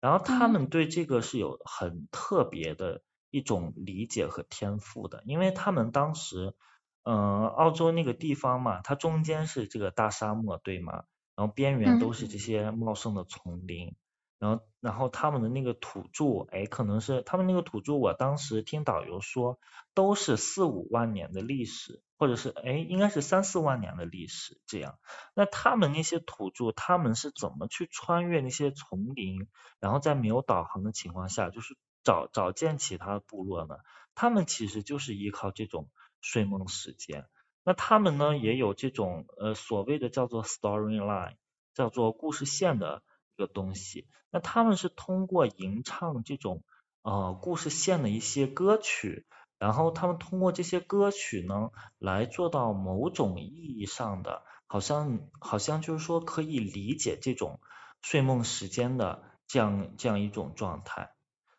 [0.00, 3.02] 然后他们对这个是有很特别的。
[3.32, 6.54] 一种理解和天赋的，因为他们当时，
[7.02, 11.04] 嗯，澳洲那个地方嘛，它中间是这个大沙漠，对吗？
[11.34, 13.94] 然后边缘都是这些茂盛的丛林，
[14.38, 19.58] 然后，然后他们的那个土著，哎，可能是他们那个土著，我当时听导游说，
[19.94, 24.98] 都是四五万年的历史，或者是，哎，应该是三四万年的历史这样。
[25.34, 29.48] 那他们那些土著，他们是怎么去穿越那些丛林，
[29.80, 31.76] 然后在没有导航的情况下，就是。
[32.06, 33.78] 找找见其他部落呢？
[34.14, 37.26] 他们其实就是依靠这种睡梦时间。
[37.64, 41.34] 那他们呢也有这种呃所谓的叫做 storyline，
[41.74, 43.02] 叫做故事线的
[43.36, 44.08] 一个东西。
[44.30, 46.64] 那他们是通过吟唱这种
[47.02, 49.26] 呃故事线的一些歌曲，
[49.58, 57.60] 然后他们通过这些歌曲呢来做到某种意义上的，好像好像就是说可以理解这种
[58.00, 61.12] 睡梦时间的这样这样一种状态。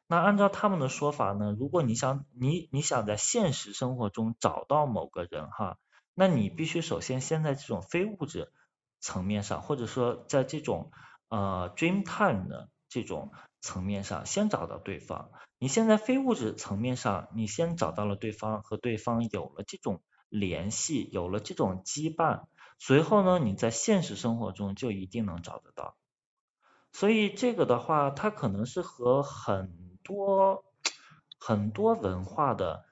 [0.08, 5.78] 那按照他们的说法呢，如果你想你你想在现实生活中找到某个人哈，
[6.16, 8.52] 那你必须首先先在这种非物质
[9.00, 10.92] 层面上，或者说在这种
[11.30, 15.32] 呃 dream time 的这种层面上先找到对方。
[15.60, 22.44] 你现在非物质层面上，你先找到了对方，和对方有了这种联系，有了这种羁绊，
[22.78, 25.96] 随后呢，你在现实生活中就一定能找得到。
[26.94, 30.64] 所以这个的话，它可能是和很多
[31.40, 32.86] 很多文化的，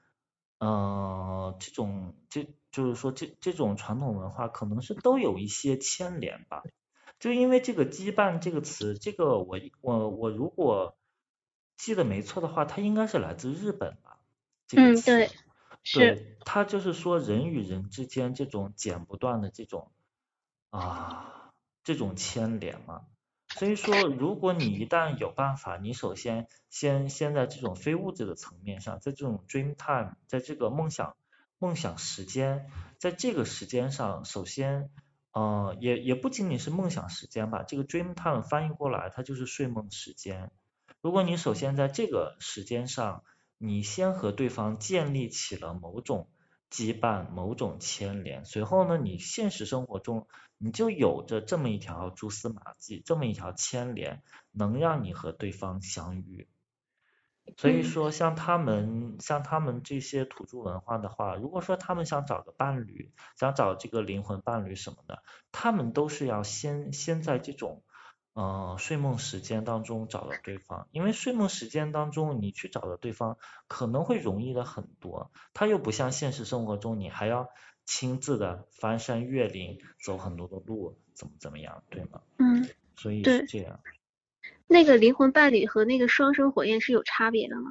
[0.58, 6.62] 嗯，这种这就是说这这种传统文化可能是都有一些牵连吧。
[7.18, 10.96] 就因为这个羁绊这个词，这个我我我如果
[11.76, 14.18] 记得没错的话，它应该是来自日本吧？
[14.66, 15.30] 这个嗯，对，
[15.82, 16.36] 是。
[16.44, 19.90] 它就是说人与人之间这种剪不断的这种
[20.70, 21.52] 啊
[21.82, 23.06] 这种牵连嘛。
[23.48, 31.16] 所以说，如果你一旦有办法，你首先先先在这种非物质的层面上，在这种 dream time，在这个梦想
[31.58, 34.90] 梦想时间，在这个时间上，首先，
[35.36, 40.50] 呃，也也不仅仅是梦想时间吧，这个 dream time 翻译过来，它就是睡梦时间。
[41.02, 43.22] 如果你首先在这个时间上，
[43.58, 46.30] 你先和对方建立起了某种
[46.70, 50.26] 羁绊、某种牵连，随后呢，你现实生活中。
[50.58, 54.22] 你就有着这么一条蛛丝马迹，这么一条牵连，
[54.52, 56.48] 能让你和对方相遇。
[57.56, 65.22] 所以说，像他们，像他们这些土著文化的话，如果说他们想找个伴侣，想找这个灵魂伴侣什么的，
[65.52, 67.82] 他们都是要先先在这种，
[68.34, 73.38] 呃，睡梦时间当中找到对方，因为睡梦时间当中你去找到对方
[73.68, 77.48] 可能会容易的很多，他又不像现实生活中你还要。
[77.88, 82.20] 亲自的翻山越岭，走很多的路，怎么怎么样，对吗？
[82.36, 83.78] 嗯，所以是这样。
[84.66, 87.70] 那个灵魂伴侣和那个双生火焰是有差别的吗？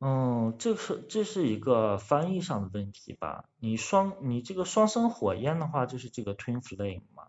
[0.00, 3.48] 嗯，这是这是一个翻译上的问题吧。
[3.56, 7.28] 你双你这个双生火焰的话，就是这个 twin flame 嘛。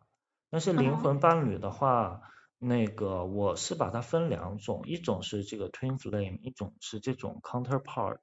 [0.49, 2.21] 但是灵魂伴侣的话，
[2.59, 8.19] 那个我是把它分两种，一种是这个 twin flame，一种是这种 counterpart。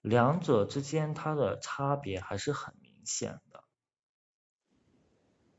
[0.00, 3.62] 两者之间它的差别还是很明显的。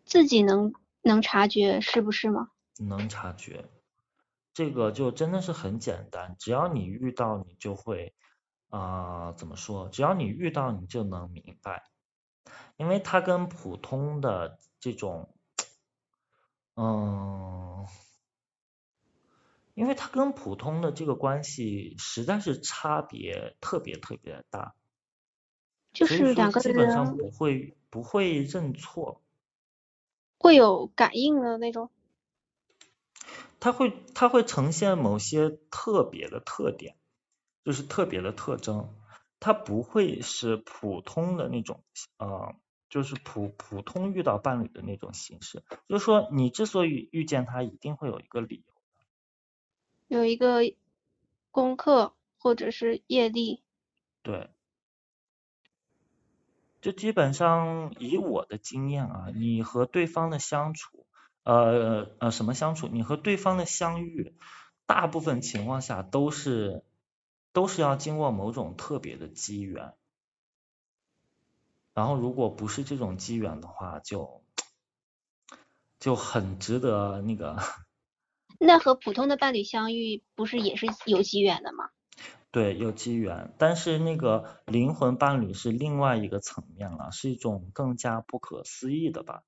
[0.06, 0.74] 自己能
[1.04, 2.50] 能察觉是不是吗？
[2.84, 3.70] 能察觉，
[4.54, 8.14] 这个就真的是很简单，只要你遇到你就会
[8.70, 9.90] 啊怎么说？
[9.90, 11.84] 只要你遇到你就能明白，
[12.78, 15.34] 因为它跟普通的这种，
[16.76, 17.86] 嗯。
[19.74, 24.74] 因为它跟普通的这个关系实在是差别特别特别的大，
[25.94, 29.22] 就是两个人基本上不会不会认错，
[30.40, 31.92] 会有感应的那种。
[33.60, 36.96] 它会它会呈现某些特别的特点，
[37.64, 38.96] 就是特别的特征，
[39.40, 41.84] 它不会是普通的那种
[42.18, 42.56] 呃，
[42.90, 45.64] 就是普普通遇到伴侣的那种形式。
[45.88, 48.74] 就是说，你之所以遇见他，一定会有一个理由。
[50.08, 50.62] 有一个
[51.52, 53.62] 功课或者是业力，
[54.24, 54.50] 对，
[56.80, 60.97] 就基本上以我的经验啊，你和对方的相处，
[61.48, 62.90] 呃呃什么相处？
[62.90, 64.36] 你和对方的相遇，
[64.86, 66.84] 大部分情况下都是
[67.54, 69.94] 都是要经过某种特别的机缘，
[71.94, 74.44] 然后如果不是这种机缘的话，就
[76.00, 77.56] 就很值得那个。
[78.60, 81.92] 那和普通的伴侣相遇，不是也是有机缘的吗？
[82.52, 89.44] 对，有机缘，但是那个灵魂伴侣是另外一个层面了，是一种更加不可思议的吧。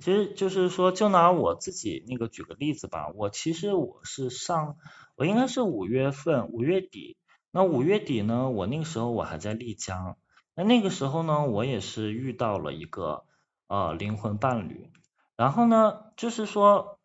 [0.00, 4.76] 其实就是说，就拿我自己那个举个例子吧，我其实我是上，
[5.16, 7.16] 我应该是五月份五月底，
[7.50, 10.16] 那五月底呢，我那个时候我还在丽江，
[10.54, 13.24] 那那个时候呢，我也是遇到了一个
[13.68, 14.90] 呃灵魂伴侣，
[15.36, 16.98] 然后呢，就是说。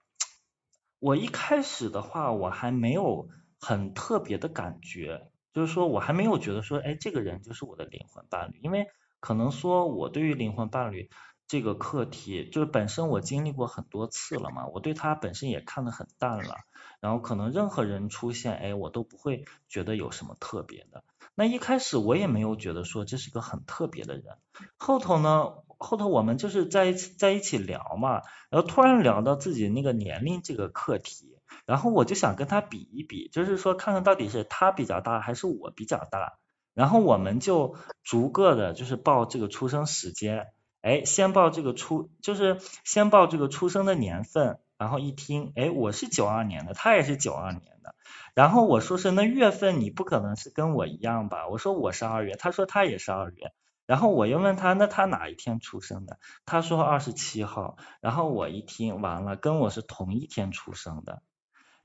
[1.01, 8.85] 我一开始的话，我还没有很特别的感觉，就是说我还没有觉得说，哎，这个人就是我的灵魂伴侣，因为
[9.21, 11.09] 可能说我对于灵魂伴侣
[11.49, 16.55] 这个课题，就是本身我经历过很多次了嘛，我对他本身也看得很淡了，
[17.01, 21.03] 然后可能任何人出现，哎，我都不会觉得有什么特别的。
[21.33, 24.37] 那一开始我也没有觉得说这是个很特别的人，
[24.77, 25.53] 后头呢？
[25.79, 36.37] 后头我们就是在一起在一起聊嘛，然后突然聊到自己那个年龄这个课题，然后我就想跟他比一比，就是说看看到底是他比较大还是我比较大，
[36.75, 40.47] 然后我们就逐个的就是报这个出生时间，
[40.81, 47.95] 哎，先报这个出就是先报这个出生的年份，然后一听，哎，我是九二年的，他也是九二年的，
[48.33, 51.47] 然后我说是那月份你不可能是跟我一样吧？
[51.47, 53.51] 我说我是二月，他说他也是二月。
[53.85, 56.19] 然后我又问他，那他哪一天出生的？
[56.45, 57.75] 他说二十七号。
[58.01, 61.23] 然后我一听，完了，跟我是同一天出生的。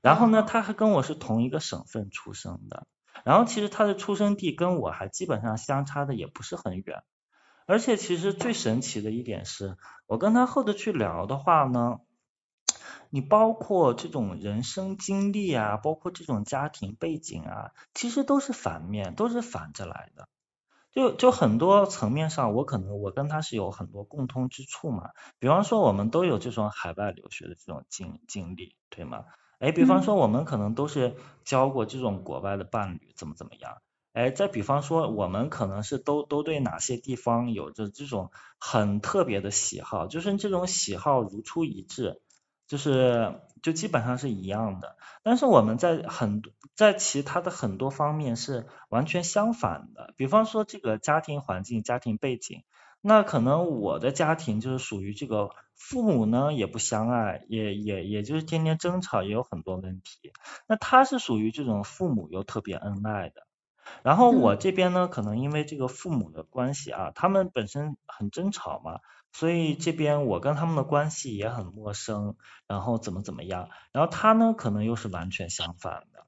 [0.01, 2.85] 然后呢，他还跟我是同一个省份出生的。
[3.23, 7.01] 然后其实他的出生地跟我还基本上相差的也不是很远。
[7.65, 11.99] 而且其实最神奇的一点是，我跟他后头去聊的话呢，
[13.09, 20.27] 你包括这种人生经历啊，包括这种家庭背景啊，其实都是反面，都是反着来的。
[20.91, 25.09] 就就很多层面上，我可能我跟他是有很多共通之处嘛。
[25.39, 29.25] 比方说，我们都有这种海外留学的这种经经历，对吗？
[29.59, 33.81] 哎，比方说，我们可能都是交过这种国外的伴侣，怎么怎么样？
[34.15, 42.21] 哎，再比方说，我们可能是都都对哪些地方有着这种很特别的喜好，就是这种喜好如出一辙，
[42.65, 44.95] 就是就基本上是一样的。
[45.21, 46.41] 但是我们在很
[46.75, 52.63] 在其他的很多方面是完全相反的，比方说这个家庭环境、家庭背景，
[53.01, 60.31] 那可能我的家庭就是属于这个父母呢也不相爱，也也也就是天天争吵，也有很多问题。
[60.69, 63.44] 那他是属于这种父母又特别恩爱的。
[64.03, 68.99] 然后我这边呢，可能因为这个父母的关系啊，他们本身很争吵嘛，
[69.31, 72.35] 所以这边我跟他们的关系也很陌生，
[72.67, 76.25] 然后怎么怎么样，然后他呢可能又是完全相反的，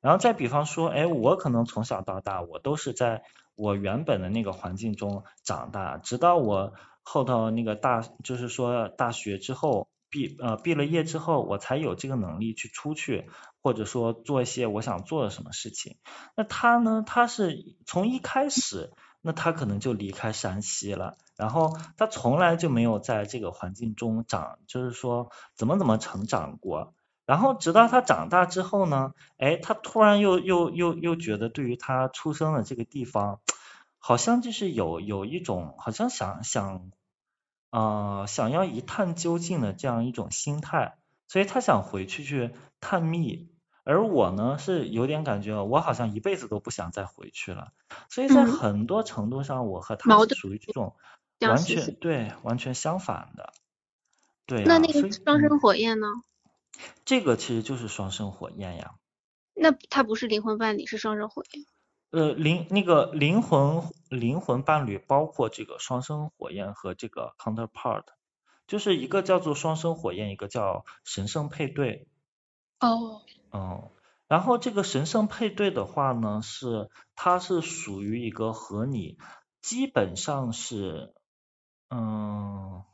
[0.00, 3.22] 然后再比方说，哎，我可能从小到大我都是在
[3.54, 9.88] 我原本的那个环境中长大，直到我后头那个大，就是说大学之后。
[10.08, 13.28] 毕呃毕了业之后，我才有这个能力去出去，
[13.62, 15.96] 或者说做一些我想做的什么事情。
[16.36, 17.02] 那他呢？
[17.06, 26.94] 他是从一开始，那他可能就离开山西了，然后他从来就没有在这个环境中长，就是说怎么怎么成长过。
[27.26, 33.40] 然后直到他长大之后呢，哎，他突然又又又又觉得，对于他出生的这个地方，
[33.98, 36.90] 好像就是有有一种，好像想想。
[37.70, 40.96] 呃，想要一探究竟的这样一种心态，
[41.28, 43.48] 所以他想回去去探秘，
[43.84, 47.72] 而我呢是有点感觉，我好像一辈子都不想再回去了，
[48.08, 50.96] 所以在很多程度上，我和他是属于这种
[51.40, 53.52] 完全对完全相反的，
[54.46, 54.64] 对。
[54.64, 56.06] 那那个双生火焰呢？
[57.04, 58.94] 这个其实就是双生火焰呀。
[59.54, 61.64] 那他不是灵魂伴侣，是双生火焰。
[62.10, 68.04] 呃，灵那个灵魂灵魂伴侣包括这个双生火焰和这个 counterpart，
[68.68, 72.06] 就是一个叫做双生火焰，一个叫神圣配对。
[72.78, 73.22] 哦。
[73.52, 73.90] 嗯，
[74.28, 79.18] 然后这个神圣配对的话呢，是它是属于一个和你
[79.60, 81.12] 基本上是
[81.90, 82.84] 嗯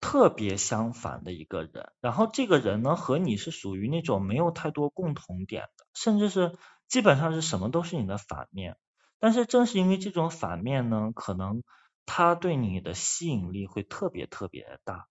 [0.00, 6.56] 特别相反的一个人，然后这个人呢和你是属于那种没有太多共同点的，甚至是。
[6.88, 8.76] 基本上是什么都是你的反面，
[9.18, 11.62] 但是正是因为这种反面呢，可能
[12.04, 15.06] 他对你的吸引力会特别特别大。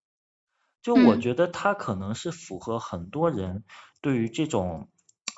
[0.82, 3.64] 就我觉得他可能是符合很多人
[4.02, 4.90] 对于这种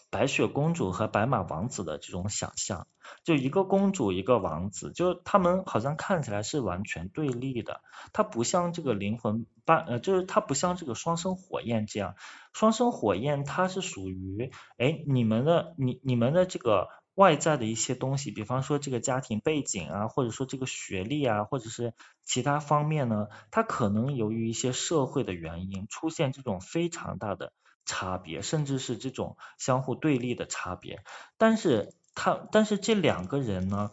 [0.10, 2.88] 白雪公主和白马王子的这种想象。
[3.24, 7.82] 就一个公主一个王子，就他们好像看起来是完全对立的。
[8.14, 12.16] 他不像这个灵魂伴，呃，就是他不像这个双生火焰这样。
[12.54, 21.94] 双生火焰它是属于，哎，你们的你你们的这个外在的一些东西，比方说这个家庭背景啊，或者说这个学历啊，或者是
[22.26, 27.54] 其他方面呢，它可能由于一些社会的原因出现这种非常大的
[27.88, 31.00] 差别，甚至是这种相互对立的差别。
[31.38, 33.90] 但是他但是这两个人呢，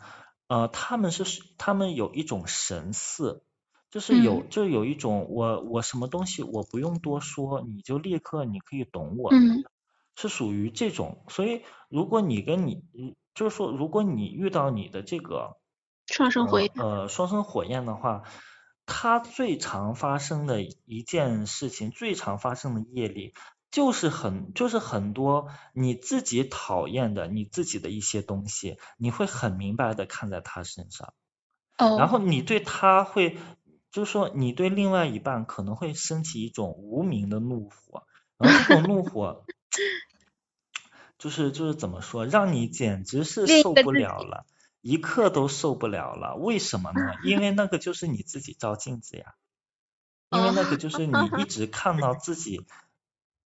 [0.49, 1.25] 呃，他们是
[1.57, 3.43] 他们有一种神似，
[3.91, 9.31] 就是有就有一种我我什么东西我不用多说，你就立刻你可以懂我，
[10.17, 11.25] 是属于这种。
[11.29, 12.83] 所以如果你跟你
[13.35, 15.57] 就是说如果你遇到你的这个
[16.07, 18.23] 双生火焰呃双生火焰的话，
[18.87, 23.33] 它最常发生的一件事情，最常发生的业力。
[23.75, 31.13] 就是很就是很多你自己讨厌的你自己的一些东西，你会很明白的看在他身上，
[31.79, 33.37] 哦，然后你对他会
[33.91, 38.07] 就是说你对另外一半可能会升起一种无名的怒火，
[38.39, 39.45] 然后这种怒火
[41.19, 44.47] 就是就是怎么说，让你简直是受不了了，
[44.83, 47.01] 一刻都受不了了，为什么呢？
[47.25, 49.35] 因为那个就是你自己照镜子呀，
[50.31, 52.65] 因为那个就是你一直看到自己。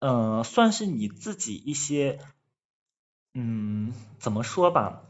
[0.08, 2.20] 嗯，算是你自己一些，
[3.34, 5.02] 嗯，怎么说吧，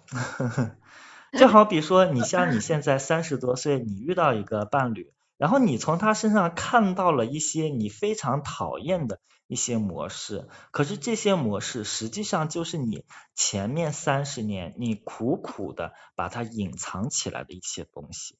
[1.38, 18.38] 就好比说，你像你现在三十多岁，你遇到一个伴侣，然后你从他身上看到了一些你非常讨厌的一些模式，可是这些模式实际上就是你前面三十年你苦苦的把它隐藏起来的一些东西。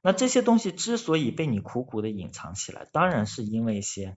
[0.00, 4.16] 那这些东西之所以被你苦苦的隐藏起来，当然是因为一些。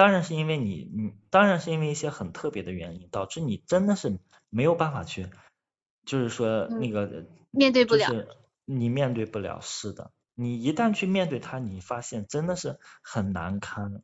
[0.00, 5.28] 当然是因为你，你当然是因为一些很特别的原因，导致你真的是没有办法去，
[6.06, 8.08] 就是说那个面对不了，
[8.64, 14.02] 你面对不了，是的，你一旦去面对它，你发现真的是很难堪。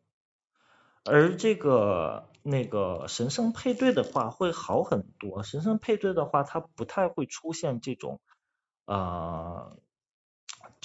[1.03, 8.21] 而这个那个神圣配对的话会好很多，神圣配对的话它不太会出现这种
[8.85, 9.79] 呃，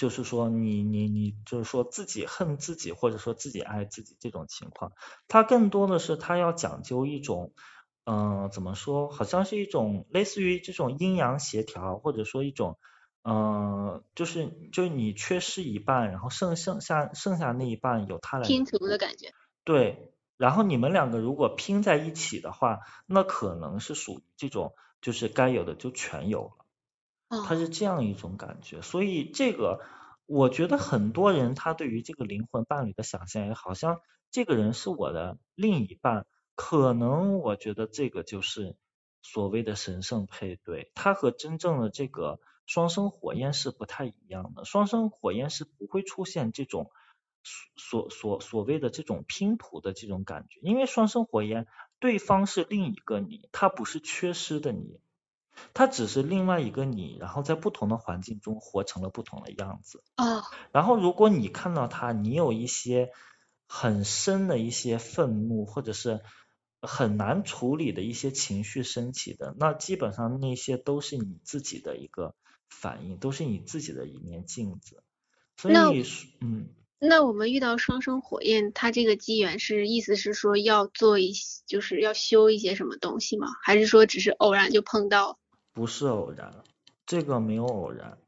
[0.02, 4.90] 就是说你你你就是说自己恨自己或者说自己爱自己这种情况，
[5.28, 7.52] 他更多的是他要讲究一种，
[8.04, 12.80] 嗯，怎么说，好像是一种类似于这种阴阳协调，或者说一种，
[13.22, 19.32] 嗯，就是就是你缺失一半，然后剩剩下剩下那一半由他来拼图的感觉。
[19.62, 20.08] 对。
[20.36, 26.61] 然后你们两个如果拼在一起的话，那可能是属于这种，就是该有的就全有了，
[27.46, 28.82] 它是这样一种感觉。
[28.82, 29.80] 所以这个，
[30.26, 38.76] 我觉得很多人他对于这个灵魂伴侣的想象，也好像这个人是我的另一半，可能我觉得这个就是
[39.22, 44.64] 所谓的神圣配对，它和真正的这个双生火焰是不太一样的。
[44.64, 46.90] 双生火焰是不会出现这种。
[47.74, 51.66] 所所所谓的这种拼图的这种感觉，因为双生火焰，
[51.98, 55.00] 对方是另一个你，他不是缺失的你，
[55.74, 60.02] 他只是另外一个你，然后在不同的环境中活成了不同的样子。
[60.16, 60.42] 啊。
[60.72, 63.10] 然后如果你看到他，你有一些
[63.66, 66.20] 很深的一些愤怒，或者是
[66.80, 72.34] 很难处理的一些情绪升起的，那基本上那些都是你自己的一个
[72.68, 75.02] 反应，都是你自己的一面镜子。
[75.56, 76.04] 所以，
[76.40, 76.68] 嗯。
[77.04, 81.32] 那我们遇到双生火焰，它这个机缘是意思是说要做一，
[81.66, 83.48] 就是要修一些什么东西吗？
[83.64, 85.38] 还是说只是偶然就碰到？
[85.72, 86.62] 不是偶然，
[87.06, 88.18] 这个没有偶然。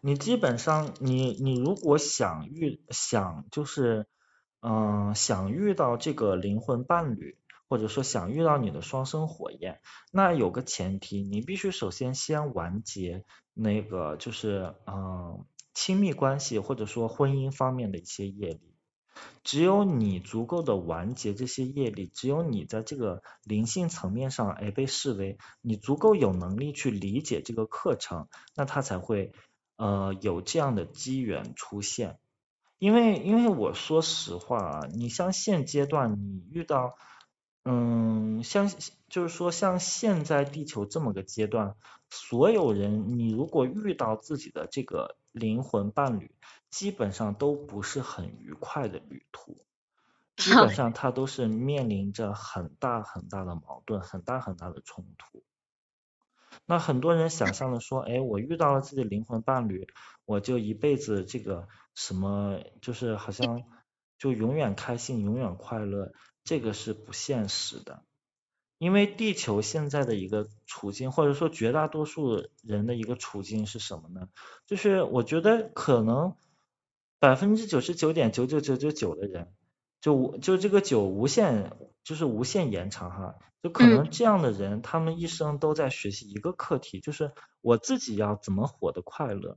[0.00, 4.06] 你基本上，你你如果想遇想就是
[4.60, 7.38] 嗯想遇到这个灵魂伴侣，
[7.68, 9.80] 或者说想遇到你的双生火焰，
[10.12, 15.44] 那有个前提，你必须首先先完结那个就是嗯。
[15.76, 18.73] 亲密关系或者说婚姻方面的一些业力，
[19.42, 29.32] 只有你足够的完结这些业力，只有你在这个灵性层面上哎被视为你足够有能力去理解这个课程，那他才会
[29.76, 32.18] 呃有这样的机缘出现。
[32.78, 36.94] 因为因为我说实话啊，你像现阶段你遇到
[37.64, 38.70] 嗯像
[39.08, 41.76] 就是说像现在地球这么个阶段，
[42.10, 45.16] 所有人你如果遇到自己的这个。
[45.34, 46.30] 灵魂伴侣
[46.74, 49.64] 基本上都不是很愉快的旅途，
[50.36, 55.44] 基本上他都是面临着很大很大的矛盾，很大很大的冲突。
[56.66, 59.86] 那很多人想象的说，哎，我遇到了自己的灵魂伴侣，
[60.24, 63.62] 我就一辈子这个什么，就是好像
[64.18, 66.12] 就永远开心，永远快乐，
[66.42, 68.02] 这个是不现实的。
[68.78, 74.28] 因为地球现在的一个处境，或者说绝大多数人的一个处境是什么呢？
[74.66, 76.36] 就是我觉得可能
[77.24, 79.50] 百分之九十九点九九九九九的人，
[80.02, 89.56] 就就这个九无限就是无限延长哈，就可能这样的人，他们一生都在学习一个课题，就是我自己要怎么活得快乐。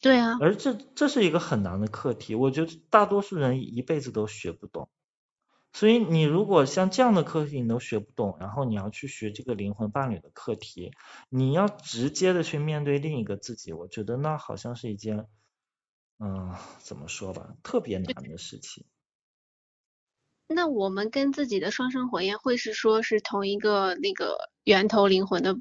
[0.00, 0.38] 对啊。
[0.40, 4.88] 而这这是一个很难的课题，我觉得大多数人一辈子都学不懂。
[5.72, 10.92] 所以你如果像这样的课题你都学不懂，然后你要去学这个灵魂伴侣的课题，
[11.30, 15.26] 你要直接的去面对另一个自己，我觉得那好像是一件，
[16.18, 18.84] 嗯，怎么说吧，特别难的事情。
[20.46, 25.54] 那我们跟自己的双生火焰会是说是同一个那个源头灵魂的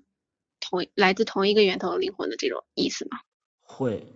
[0.60, 3.20] 同来自同一个源头灵魂的这种意思吗？
[3.62, 4.14] 会。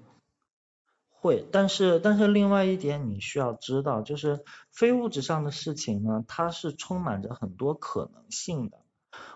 [1.19, 8.85] 会，但是但是另外一点你需要知道，就是非物质上的事情呢，它是充满着很多可能性的。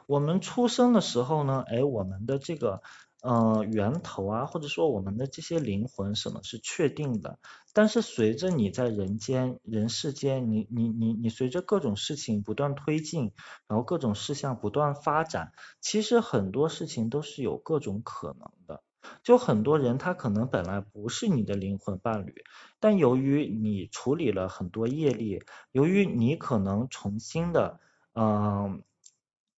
[0.05, 2.83] 我们出生的时候呢，哎，我们的这个
[3.21, 7.39] 呃源头啊，或者说我们的这些灵魂什么是确定的。
[7.73, 13.31] 但是随着你在人间人世间，你你你你随着各种事情不断推进，
[13.67, 18.83] 然后各种事项不断发展，其实很多事情都是有各种可能的。
[19.23, 22.35] 就很多人他可能本来不是你的灵魂伴侣，
[22.79, 25.41] 但由于你处理了很多业力，
[25.71, 27.79] 由于你可能重新的，
[28.13, 28.83] 嗯，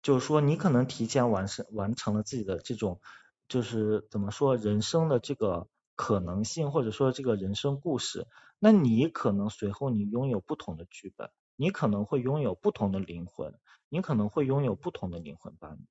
[0.02, 3.02] 就是说你可能提前完成完成了自己的这种，
[3.54, 8.26] 就是怎么说人生的这个可能性，或者说这个人生故事，
[8.58, 13.54] 那你可能随后你拥有不同的剧本，你可能会拥有不同的灵魂，
[13.90, 15.86] 你可能会拥有不同的灵魂伴侣。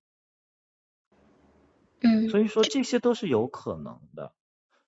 [2.00, 4.32] 嗯，所以说这些都是有可能的，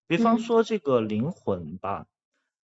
[0.08, 2.08] 比方说这个灵魂吧，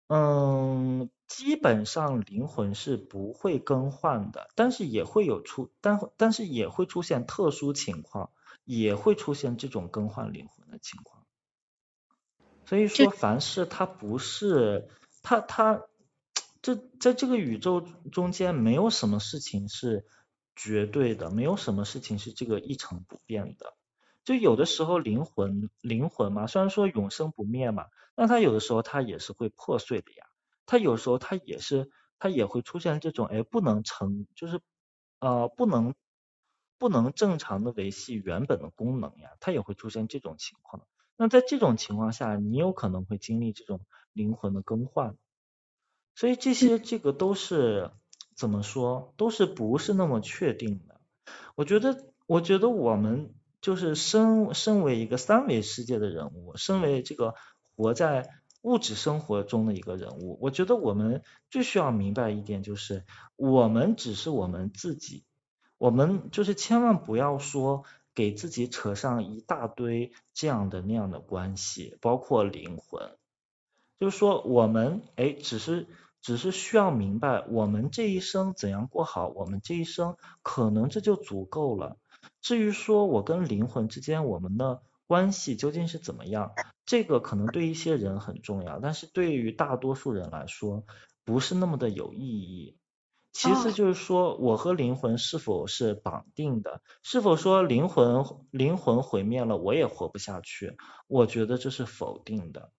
[0.07, 8.30] 嗯，基本上灵魂是不会更换的，但是也会有出，但但是也会出现特殊情况，
[8.78, 11.26] 也会出现这种更换灵魂的情况。
[12.64, 14.88] 所以说凡事它不是，
[15.22, 15.82] 它它
[16.62, 20.06] 这在这个宇宙中间没有什么事情是
[20.54, 23.74] 绝对的，没有什么事情是这个一成不变的。
[24.24, 30.26] 就有的时候灵魂灵魂嘛，虽然说永生不灭嘛，那它有的时候它也是会破碎的呀，
[30.64, 31.90] 它有时候它也是
[32.20, 34.60] 它也会出现这种哎不能成就是
[35.18, 35.94] 呃不能
[36.80, 40.82] 不能正常的维系原本的功能呀，它也会出现这种情况。
[41.16, 43.80] 那在这种情况下，你有可能会经历这种
[44.14, 45.14] 灵魂的更换，
[46.14, 47.90] 所以这些这个都是
[48.34, 50.98] 怎么说，都是不是那么确定的。
[51.54, 57.34] 我觉得，我觉得我们就是身身为一个三维世界的人物，身为这个
[57.76, 58.30] 活在
[58.62, 63.04] 物质生活中的一个人物，我觉得我们最需要明白一点就是，
[63.36, 65.24] 我们只是我们自己，
[65.80, 67.84] 我们就是千万不要说。
[68.12, 73.16] 给自己扯上一大堆这样的那样的关系，包括灵魂，
[74.00, 75.86] 就是说我们哎，只是
[76.20, 81.96] 只是需要明白，我们这一生怎样过好，我们这一生可能这就足够了。
[82.42, 86.52] 至于说我跟灵魂之间我们的关系究竟是怎么样，
[86.84, 90.84] 这个可能对一些人很重要，但是对于大多数人来说，
[91.24, 92.76] 不是那么的有意义。
[93.32, 96.82] 其次就是说，我和灵魂是否是绑定的？
[97.02, 100.76] 是否说灵魂灵魂毁灭了，我也活不下去？
[101.06, 102.72] 我觉得这是否定的。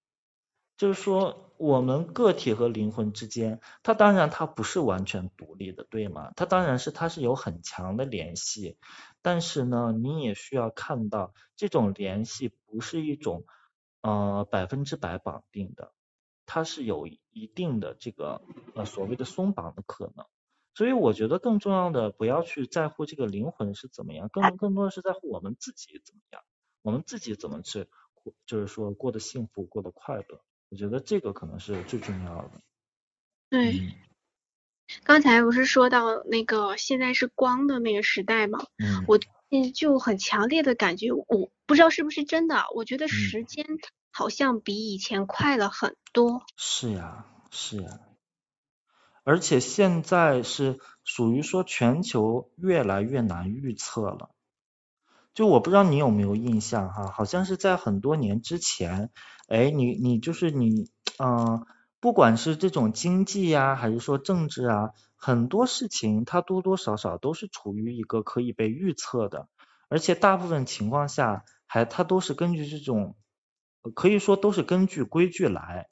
[0.77, 6.31] 就是说，我们个体和灵魂之间，它当然它不是完全独立的，对吗？
[6.35, 8.77] 它当然是它是有很强的联系，
[9.21, 13.45] 但是呢，你也需要看到这种联系不是一种
[14.01, 15.93] 呃百分之百绑定的，
[16.45, 18.41] 它是有一定的这个
[18.73, 20.25] 呃所谓的松绑的可能。
[20.74, 26.41] 所以我觉得更重要的不要去在乎这个灵魂是怎么样，更更多的是在乎我们自己怎么样，
[26.82, 27.88] 我们自己怎么去，
[28.45, 30.41] 就是说过得幸福，过得快乐。
[30.69, 32.51] 我觉得这个可能是最重要的。
[33.49, 33.95] 对，
[35.03, 38.59] 刚才不是说到那个现在是光的那个时代嘛？
[38.78, 39.03] 嗯。
[39.07, 39.19] 我
[39.74, 43.65] 就很强烈的感觉，我不知道是不是真的，我觉得时间
[44.09, 46.41] 好像比以前快了很多。
[46.55, 47.99] 是呀，是呀。
[49.24, 54.32] 而且现在是属于说全球越来越难预测了，
[55.36, 59.11] 就我不知道你有没有印象哈，好像是在很多年之前，
[59.47, 61.67] 哎，你你就是你，嗯，
[61.99, 69.47] 不管是这种经济呀，还是说政治啊，很多事情它多多少少都是处于一个可以被预测的，
[69.88, 73.15] 而且大部分情况下还它都是根据这种，
[73.93, 75.89] 可以说都是根据规矩来，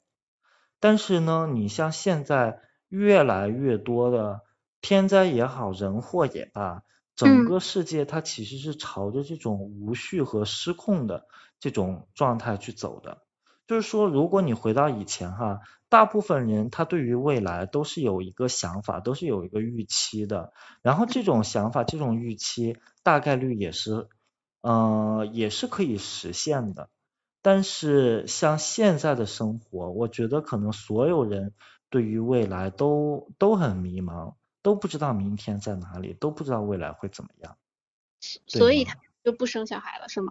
[0.80, 2.58] 但是呢，你像现在。
[2.90, 4.42] 越来越多的
[4.82, 6.82] 天灾也好，人祸也罢，
[7.16, 11.26] 整个世界它其实是朝着这种无序和失控的
[11.60, 13.22] 这种状态去走的。
[13.68, 20.52] 就是说，如果你回到以前哈，大部分人他对于未来都是有一个想法，都是有一个预期的。
[20.82, 24.08] 然后这种想法、这种预期，大概率也是，
[24.62, 26.88] 呃，也是可以实现的。
[27.40, 31.54] 但是像现在的生活，我觉得可能所有人。
[31.90, 37.58] 对于未来都都很迷茫，都不知道明天在哪里，都不知道未来会怎么样。
[38.46, 40.30] 所以他就不生小孩了，是吗？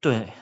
[0.00, 0.32] 对，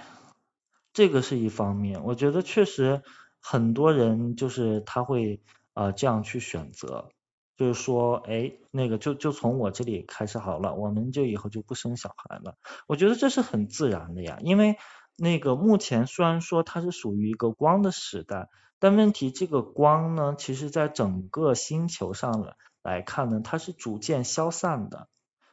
[0.92, 2.04] 这个是一方面。
[2.04, 3.02] 我觉得确实
[3.40, 5.42] 很多人就是他会
[5.72, 7.08] 啊这样去选择，
[7.56, 12.56] 就是说，哎，那个就就从我这里开始好了，我们就以后就不生小孩了。
[12.86, 14.76] 我觉得这是很自然的呀，因为
[15.16, 18.48] 那个目前虽然说它是属于一个光的时代。
[18.80, 25.08] 但问题，这个光呢，其实在整个星球上来看呢，它是逐渐消散的，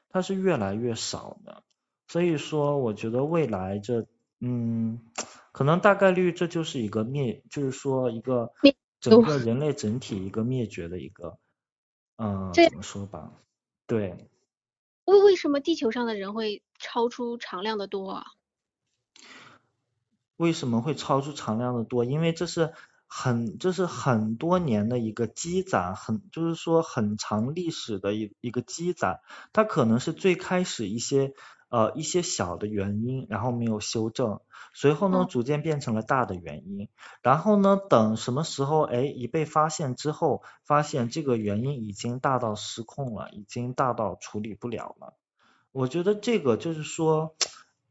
[0.10, 1.64] 它是越来越少的。
[2.08, 4.06] 所以说，我觉得未来这，
[4.40, 5.02] 嗯，
[5.52, 8.54] 可能大概率这就是一个灭，就是说一个
[9.00, 11.40] 整个人类整体一个灭绝的一个，
[12.18, 13.32] 嗯，怎么说吧？
[13.88, 14.30] 对。
[15.06, 18.26] 为为什么地球上的人会超出常量的多啊？
[20.38, 22.06] 为什么会超出常量的多？
[22.06, 22.72] 因为这是。
[23.08, 29.22] 很，就是很多年的一个积攒，很就是说很长历史的一一个积攒，
[29.54, 31.34] 它可能是最开始一些
[31.70, 34.42] 呃一些小的原因，然后没有修正，
[34.74, 36.90] 随后呢逐渐变成了大的原因，
[37.22, 45.14] 然后呢等什么时候哎一被发现之后，发现这个原因已经大到失控了，已经大到处理不了了。
[45.72, 47.36] 我觉得这个就是说，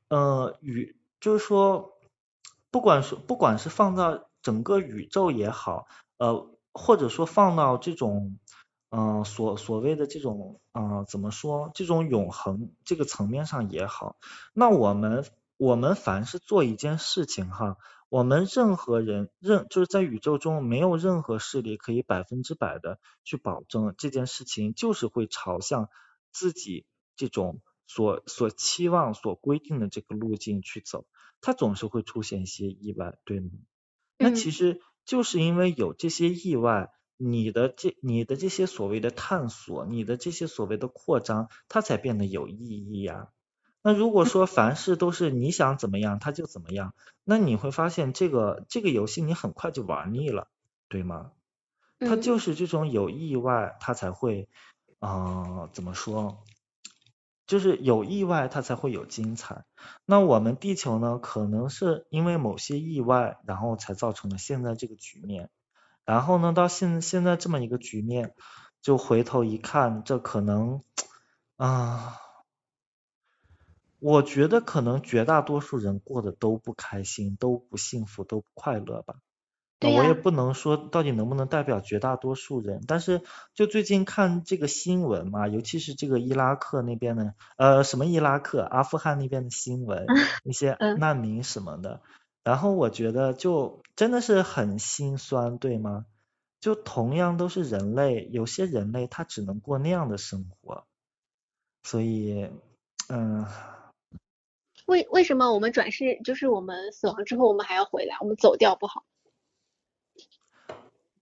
[0.09, 1.97] 呃与就是说，
[2.71, 4.29] 不管是不管是放到。
[4.45, 5.89] 整个宇宙也好，
[6.19, 8.39] 呃，或者说放到这种，
[8.91, 14.17] 嗯，所所谓的这种，嗯，怎么说，这种永恒这个层面上也好，
[14.53, 15.25] 那我们
[15.57, 17.79] 我们凡是做一件事情哈，
[18.11, 25.89] 我们任何人任就是在宇宙中没有任何势力可以百分之百的去保证这件事情就是会朝向
[26.33, 26.85] 自己
[27.17, 31.07] 这种所所期望、所规定的这个路径去走，
[31.41, 33.49] 它总是会出现一些意外，对吗？
[34.19, 43.29] 那其实就是因为有这些意外，你的这你的这些所谓的探索，你的这些所谓的扩张，它才变得有意义呀。
[43.83, 50.49] 那如果说凡事都是你想怎么样，它就怎么样，那你会发现这个这个游戏你很快就玩腻了，
[50.89, 51.33] 对吗？
[52.01, 54.49] 它就是这种有意外，它才会，
[54.99, 56.43] 啊，怎么说？
[57.47, 59.65] 就是有意外，它才会有精彩。
[60.05, 61.19] 那我们地球呢？
[61.19, 65.51] 可能是因为某些意外，然后才造成了现在这个局面。
[66.05, 68.35] 然后呢，到现现在这么一个局面，
[68.83, 70.83] 就回头一看，这可能，
[71.57, 72.19] 啊。
[74.01, 79.15] 我觉得可能绝大多数人过得都不开心，都不幸福，都不快乐吧。
[79.89, 83.23] 我也不能说到底能不能代表绝大多数人，但是
[83.55, 90.07] 就最近看这个新闻嘛，尤其是这个伊拉克那边的，呃，什么伊拉克、阿富汗那边的新闻，
[90.45, 92.01] 一些难民什么的，
[92.43, 96.07] 然后我觉得就真的是很心酸，对吗？
[96.61, 100.85] 就同样都是人类，有些人类他只能过那样的生活，
[101.83, 102.51] 所以，
[103.09, 103.47] 嗯。
[104.87, 108.17] 为为什么我们转世就是我们死亡之后我们还要回来？
[108.21, 109.03] 我们走掉不好？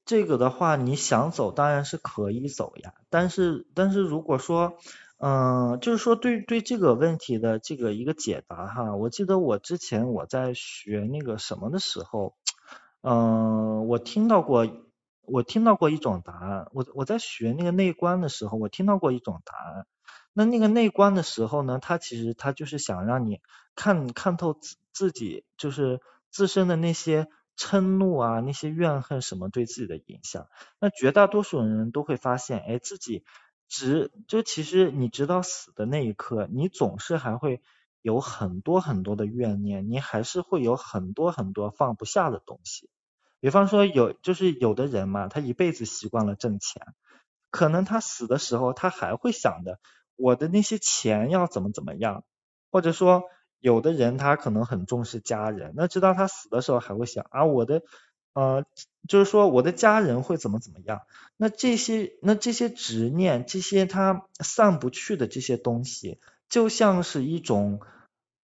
[0.05, 4.74] 这个的话，你想走当然是可以走呀，但是但是如果说，
[5.18, 12.34] 嗯，就是说对对这个问题的这个一个解答哈，我记得我之前我在学那个什么的时候，
[13.03, 14.66] 嗯，我听到过
[15.24, 19.86] 我听到过一种答案，我我在学那个内观的时候，我听到过一种答案。
[20.34, 23.40] 那那个内观的时候呢，他其实他就是想让你
[23.76, 26.00] 看看透自自己，就是
[26.30, 30.48] 自身的那些嗔怒啊，那些怨恨什么对自己的影响。
[30.80, 33.24] 那绝大多数人都会发现，哎，自己
[33.68, 37.62] 直就其实你直到死的那一刻，你总是还会
[38.00, 42.90] 有很多很多的怨念，你还是会有很多很多放不下的东西。
[43.40, 46.94] 比方说有就是有的人嘛，他一辈子习惯了挣钱，
[47.50, 49.78] 可能他死的时候他还会想着。
[50.14, 52.24] 我的那些钱要怎么怎么样，
[52.70, 53.24] 或者说
[53.63, 57.83] 有的人他可能很重视家人，那直到他死的时候还会想啊我的
[58.35, 58.65] 呃
[59.09, 61.01] 就是说我的家人会怎么怎么样，
[61.39, 67.81] 那这些那这些执念，这些他散不去的这些东西，就像是一种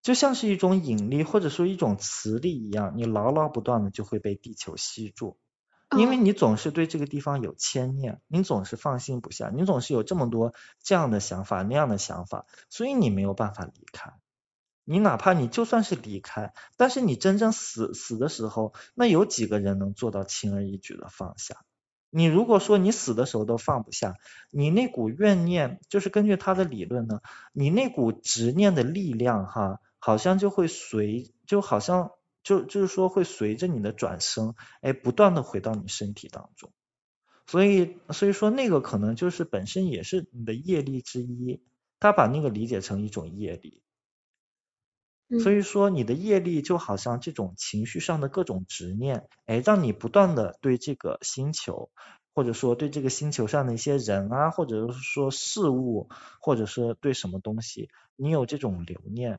[0.00, 5.36] 就像是一种引力或者说一种磁力一样，你牢牢不断的就会被地球吸住。
[5.96, 10.52] 因为你总是对这个地方有牵念，你总是放心不下，你总是有这么多
[10.82, 14.12] 这样的想法那样的想法，所以你没有办法离开。
[14.88, 21.56] 你哪怕你就算是离开，但是你真正死死的时候，那有几个人能做到轻而易举的放下？
[22.10, 24.14] 你如果说你死的时候都放不下，
[24.50, 27.20] 你那股怨念，就是根据他的理论呢，
[27.52, 32.10] 你那股执念的力量哈，好像就会随，就好像。
[32.44, 36.70] 就就是说会随着你的转生，哎，不断的回到你身体当中，
[37.46, 41.60] 所以所以说那个可能就是本身也是你的业力之一，
[42.00, 43.82] 他把那个理解成一种业力，
[45.42, 51.90] 所以说你的业力就好像这种情绪上的各种执念，哎，让你不断的对这个星球，
[52.34, 56.08] 或者说对这个星球上的一些人啊，或者是说事物，
[56.40, 59.38] 或者是对什么东西，你有这种留念。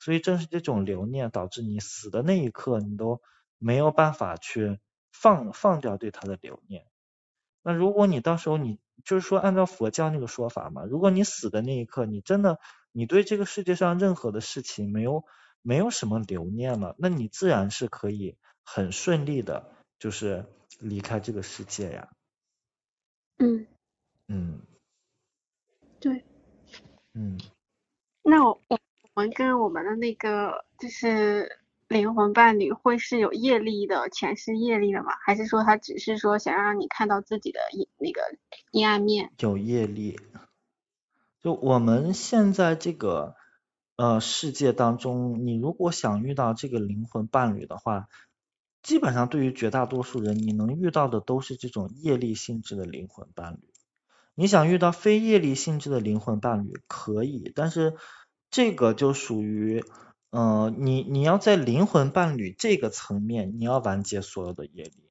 [0.00, 3.20] 所以正是这种留念导致你死的那一刻，你都
[3.58, 4.78] 没有办法去
[5.12, 6.84] 放放掉对他的留念。
[7.62, 12.60] 那如果你到时候你就是说按照佛教那个说法嘛，如果你死的那一刻，你真的
[12.98, 15.24] 你对这个世界上任何的事情没有
[15.62, 19.70] 没有什么留念了，那你自然是可以很顺利的，
[20.00, 20.46] 就是
[20.80, 22.08] 离开这个世界呀。
[23.38, 23.68] 嗯。
[24.26, 24.62] 嗯。
[26.00, 26.24] 对。
[27.14, 27.38] 嗯。
[28.24, 28.60] 那我。
[29.14, 35.10] 我们跟我们的那个就是灵魂伴侣会是有业力的前世业力的吗？
[35.26, 38.20] 还是说他只是说想让你看到自己的阴那个
[38.70, 39.32] 阴暗面？
[39.40, 40.16] 有业力。
[41.42, 43.34] 就我们现在这个
[43.96, 48.08] 呃世界当中，你如果想遇到这个灵魂伴侣的话，
[48.82, 53.68] 基本上对于绝大多数人，你能遇到的都是这种业力性质的灵魂伴侣。
[54.34, 57.96] 你想遇到非业力性质的灵魂伴侣可以，但是。
[58.50, 59.84] 这个就属于，
[60.30, 65.10] 呃，你你要在灵魂伴侣这个层面，你要完结所有的业力，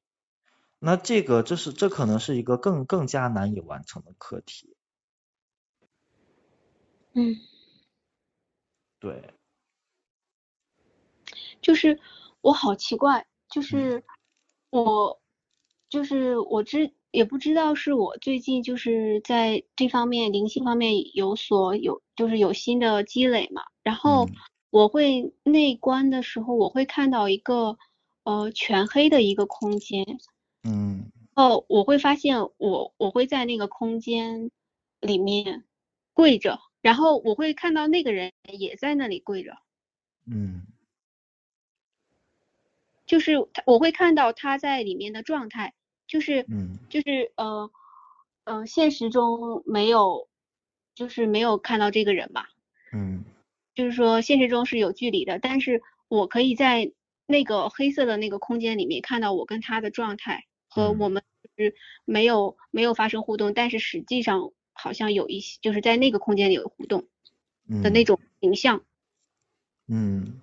[0.80, 4.74] 那这个这是这可能是一个更更加难以完成的课题。
[7.18, 7.34] 嗯，
[9.00, 9.34] 对，
[11.60, 11.98] 就是
[12.40, 14.04] 我好奇怪，就是
[14.70, 15.20] 我
[15.88, 23.64] 就是我知也不知道是我最近就是在这方面灵性方面有所有，就是有新的积累嘛。
[23.82, 24.28] 然后
[24.70, 27.76] 我会内观的时候，我会看到一个
[28.22, 30.20] 呃全黑的一个空间。
[30.62, 31.10] 嗯。
[31.34, 34.52] 哦，我会发现我我会在那个空间
[35.00, 35.64] 里面
[36.12, 39.56] 跪着，然后我会看到那个人也在那里跪着。
[40.26, 40.62] 嗯。
[43.06, 45.74] 就是我会看到他在里面的状态。
[46.06, 47.70] 就是，嗯，就是呃，
[48.44, 50.26] 呃，现实中没有，
[50.94, 52.48] 就是没有看到这个人吧，
[52.94, 53.26] 嗯，
[53.74, 56.90] 就是说现实中是有距离的，但是我可以在
[57.26, 61.22] 那个黑色的那个空间里面看到我跟他的状态和我们
[61.58, 61.74] 是
[62.06, 64.50] 没有没有发生互动，但是实际上
[64.80, 67.08] 好像有一些就是在那个空间里有互动
[67.82, 68.82] 的那种形象，
[69.88, 70.40] 嗯，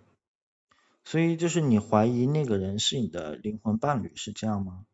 [1.06, 4.86] 所以就是你怀疑那个人是你的灵魂伴侣是这样吗？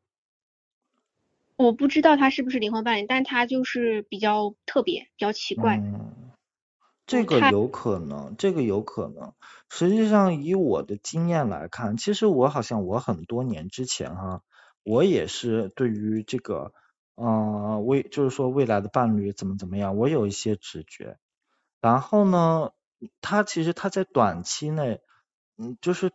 [1.57, 5.77] 我不知道他是不是灵魂伴侣，但他就是比较特别，比较奇怪。
[5.77, 6.31] 嗯，
[7.05, 9.33] 这个有可能，这个有可能。
[9.69, 14.41] 实际上，以我的经验来看，其实我好像我很多年之前哈，
[14.83, 16.73] 我也是对于这个，
[17.21, 21.17] 嗯，未就是说未来的伴侣怎么怎么样，我有一些直觉。
[21.79, 22.71] 然后呢，
[23.21, 25.01] 他其实他在短期内，
[25.57, 26.11] 嗯，就是。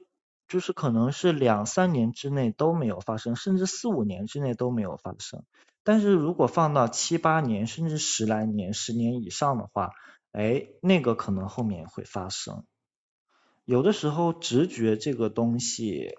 [0.48, 5.42] 就是可能是两三年之内都没有发生，甚至四五年之内都没有发生。
[5.82, 9.90] 但是如果放到七八年，甚至十来年、十年以上的话，
[10.30, 12.64] 哎，那个可能后面会发生。
[13.64, 16.16] 有的时候直觉这个东西，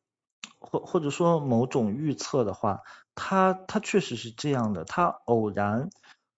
[0.58, 2.80] 或或者说某种预测的话，
[3.16, 5.88] 它它确实是这样的，他偶然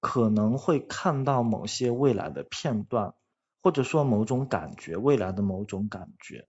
[0.00, 3.12] 可能会看到某些未来的片段，
[3.60, 6.46] 或者说某种感觉，未来的某种感觉。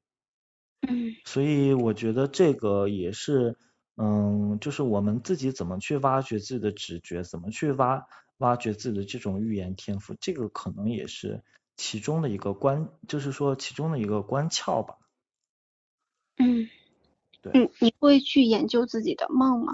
[0.88, 3.57] 嗯，所以我觉得这个也是，
[3.97, 8.05] 嗯，就是我们自己怎么去挖掘自己的直觉，怎么去挖
[8.38, 11.43] 挖掘自己的这种预言天赋，这个可能也是
[11.75, 14.95] 其中的一个关，就是说其中的一个关窍吧。
[16.38, 16.69] 嗯，
[17.41, 17.51] 对。
[17.53, 19.73] 嗯，你会去研究自己的梦吗？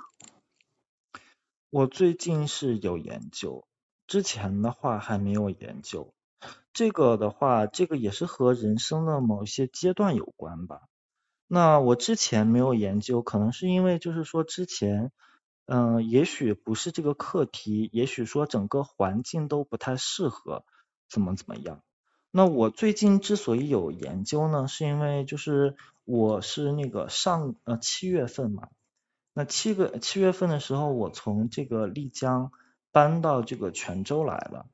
[1.75, 3.67] 我最近是有研究，
[4.07, 6.13] 之前的话还没有研究。
[6.71, 10.83] 这个的话，这个也是和人生的某一些阶段有关吧。
[11.47, 15.11] 那我之前没有研究，可能是因为就是说之前，
[15.65, 20.63] 嗯，也许不是这个课题，也许说整个环境都不太适合，
[21.09, 21.83] 怎么怎么样。
[22.31, 28.69] 那我最近之所以有研究呢，是因为就是我是那个上呃七月份嘛，
[29.35, 32.51] 那七个七月份的时候，我从这个丽江
[32.91, 34.65] 搬到这个泉州来了，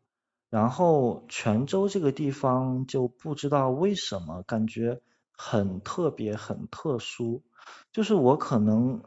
[0.49, 5.01] 然后泉州这个地方就不知道为什么感觉。
[5.43, 7.41] 很特别，很特殊，
[7.91, 9.01] 就是我可能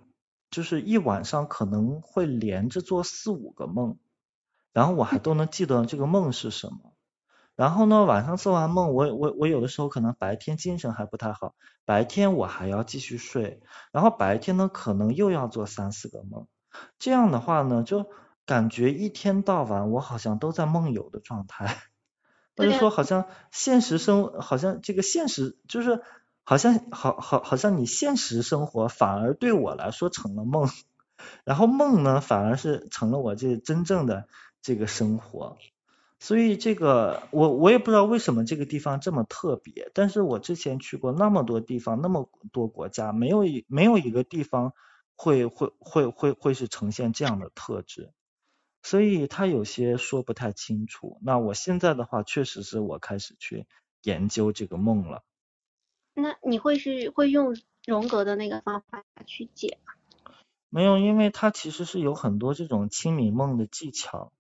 [0.51, 3.99] 就是一晚上可能会连着做四五个梦，
[4.73, 6.94] 然后我还都能记得这个梦是什么。
[7.57, 13.61] 然后呢，晚上做完梦，我我我有的时候可能白天精神还不太好，白天我还要继续睡，
[13.93, 16.47] 然后白天呢可能又要做三四个梦，
[16.99, 18.07] 这样的话呢，就
[18.47, 21.79] 感觉一天到晚我好像都在梦游的状态，
[22.57, 26.03] 或者说好像现实生好像这个现实就是。
[26.47, 30.69] 好像好好好像你现实生活反而对我来说成了梦，
[31.43, 34.29] 然后梦呢反而是成了我这真正的
[34.61, 35.57] 这个生活，
[36.25, 44.73] 所以这个我我也不知道为什么这个地方这么特别，但是我之前去过那么多地方那么多国家，没有一没有一个地方
[45.17, 48.11] 会会会会会是呈现这样的特质，
[48.83, 51.19] 所以他有些说不太清楚。
[51.21, 53.67] 那我现在的话，确实是我开始去
[54.03, 55.25] 研究这个梦了。
[56.15, 57.55] 那你会是会用
[57.85, 59.93] 荣格的那个方法去解吗？
[60.71, 64.33] 没有，因为它其实是有很多这种清明梦的技巧。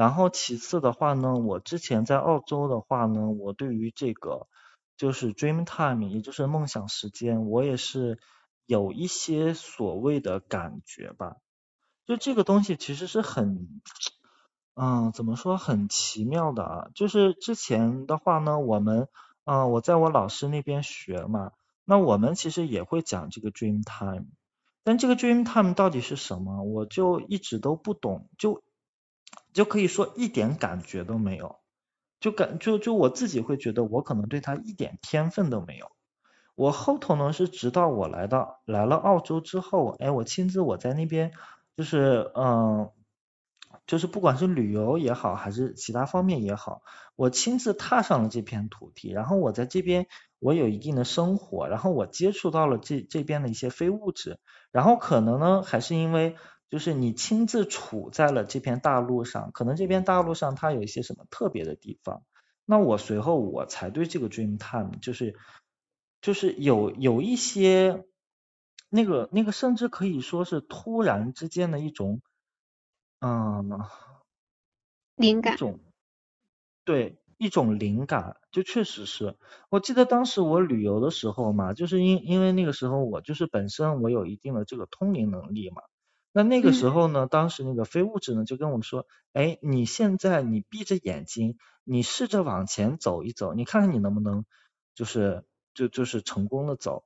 [0.00, 4.46] 然后其次的话呢，我之前在澳洲的话呢，我对于这个
[4.96, 8.18] 就是 dream time，也就是梦想时间，我也是
[8.64, 11.36] 有一些所谓的感觉吧。
[12.06, 13.68] 就这个东西其实是很，
[14.74, 16.88] 嗯，怎么说很奇妙的啊？
[16.94, 19.06] 就是之前的话呢，我们。
[19.44, 21.52] 嗯，我在我老师那边学嘛，
[21.84, 24.26] 那我们其实也会讲这个 dream time，
[24.84, 28.62] 但这个 dream time 到底是什么，我就一直都不懂，就
[29.52, 31.56] 就可以说一点感觉都没有，
[32.20, 35.90] 就感就就我自己会觉得我可能对他一点天分都没有。
[36.54, 41.32] 我后头呢是直到我来到来了澳洲之后，哎，我亲自我在那边
[41.76, 42.90] 就是嗯。
[43.86, 46.82] 就是不管是旅游也好，还是其他方面也好，
[47.16, 50.06] 我亲自踏上了这片土地，然后我在这边
[50.40, 54.38] 我有一定的生活，然后我接触到了这这边的一些非物质，
[54.72, 56.36] 然后可能呢还是因为
[56.70, 62.22] 就是你亲自处在了这片大陆上，可能这片大陆上它有一些什么特别的地方，
[62.64, 65.34] 那我随后我才对这个 dream time 就是
[66.22, 68.04] 就是有有一些
[68.88, 72.22] 那个那个甚至可以说是突然之间的一种
[73.18, 73.80] 嗯
[75.16, 75.80] 灵感一种
[76.84, 79.36] 对一种灵感，就确实是
[79.70, 85.82] 我记得当时我旅游的时候嘛，就是因因为那个时候我就是本身我有一定的这个通灵能力嘛。
[86.32, 94.44] 那那个时候呢，当时那个非物质呢就跟我说，哎，你现在你闭着眼睛，你试着往前走一走，你看看你能不能
[94.94, 97.04] 就是就就是成功的走，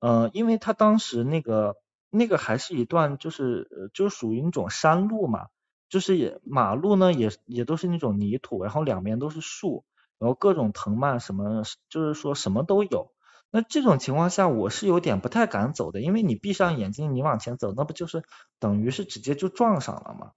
[0.00, 1.76] 呃，因为他当时那个
[2.10, 5.46] 那个还是一段就是就属于那种山路嘛，
[5.88, 9.84] 就是也马路呢也也都是那种泥土，然后两边都是树，
[10.18, 13.12] 然后各种藤蔓什么，就是说什么都有。
[13.56, 18.22] 那这种情况下，我是有点不太敢走的，因为你闭上眼睛，你往前走，那不就是
[18.58, 20.32] 等于是直接就撞上了吗？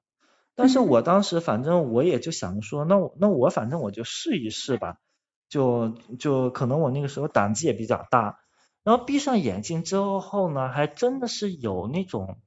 [0.55, 4.99] 但是我当时反正我也就想说，那我那我反正我就试一试吧，
[5.49, 8.39] 就就可能我那个时候胆子也比较大，
[8.85, 12.39] 然后闭上眼睛之后呢，还真的是有那种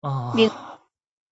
[0.00, 0.34] 啊，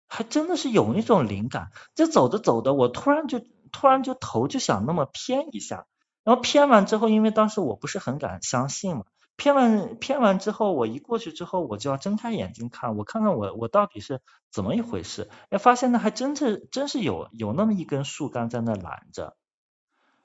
[0.08, 5.86] 还真的是有那种灵感，就走着走着，我突然就突然就头就想那么偏一下。
[6.26, 9.04] 然后偏完之后，因为当时我不是很敢相信嘛，
[9.36, 14.20] 偏完偏完之后，我一过去之后，我就要睁开眼睛看，我看看我我到底是
[14.50, 19.36] 怎么一回事，哎，发现呢还真是真是有有那么一根树干在那拦着，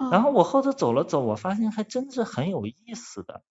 [0.09, 3.43] 然后我后头走了走，我发现还真是很有意思的，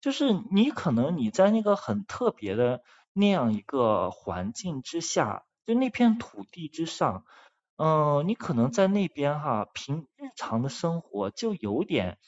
[0.00, 2.82] 就是你可能你在那个很特别的
[3.12, 7.24] 那样一个环境之下，就那片土地之上。
[7.78, 12.18] 嗯，你可能在那边哈，平日常的生活就有点，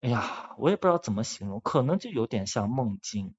[0.00, 3.34] 哎呀，我也不知道怎么形容，可能就有点像梦境，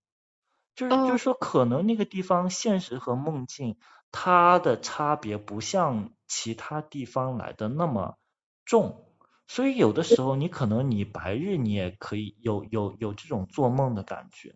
[0.76, 3.78] 就是就是说，可能那个地方现实和梦境
[4.12, 8.18] 它的差别不像其他地方来的那么
[8.66, 9.14] 重，
[9.48, 14.56] 所以有的时候你可能你白日你也可以有有有这种做梦的感觉，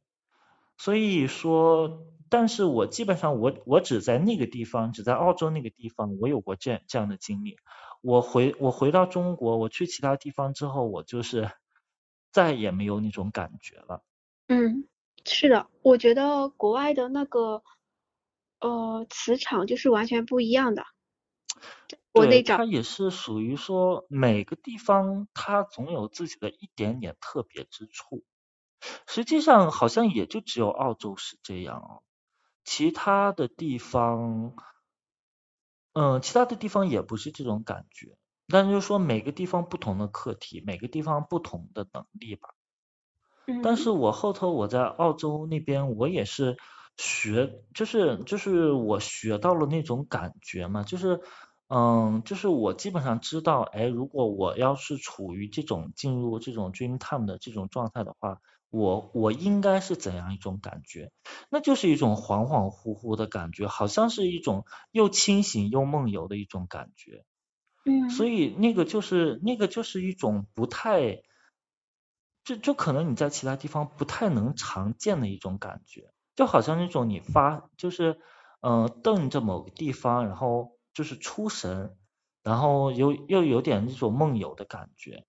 [0.78, 2.06] 所以说。
[2.32, 7.58] 但是我基本上我我只在那个地方，只在澳洲那个地方，我有过这样这样的经历。
[8.02, 11.52] 我回我回到中国，我去其他地方之后，我就是
[12.32, 14.02] 再也没有那种感觉了。
[14.48, 14.88] 嗯，
[15.26, 17.64] 是的，我觉得国外的那个
[18.62, 20.86] 呃磁场就是完全不一样的。
[22.14, 28.24] 对，它也是属于说每个地方它总有自己的一点点特别之处。
[29.06, 32.02] 实际上好像也就只有澳洲是这样哦。
[32.74, 34.54] 其他的地方，
[35.92, 38.16] 嗯，其他的地方也不是这种感觉，
[38.48, 42.48] 但是就说每个地方不同的课题，每个地方不同的能力吧。
[43.62, 46.56] 但是我后头我在澳洲那边，我也是
[46.96, 51.20] 学，就是就是我学到了那种感觉嘛，就是
[51.68, 58.40] 嗯，就是我基本上知道，哎，如果我要是处于这种进入这种 dream time 的这种状态的话。
[58.72, 61.12] 我我应该是怎样一种感觉？
[61.50, 67.26] 那就是一种恍恍惚惚的感觉，好像是一种又清醒又梦游的一种感觉。
[67.86, 68.10] 嗯。
[68.10, 71.22] 所以那个就是那个就是一种不太，
[72.46, 78.20] 就就可能你在其他地方不太能常见的一种感觉，就好像那种你发就是
[78.62, 81.98] 嗯瞪着某个地方，然后就是出神，
[82.42, 85.26] 然后又又有点那种梦游的感觉，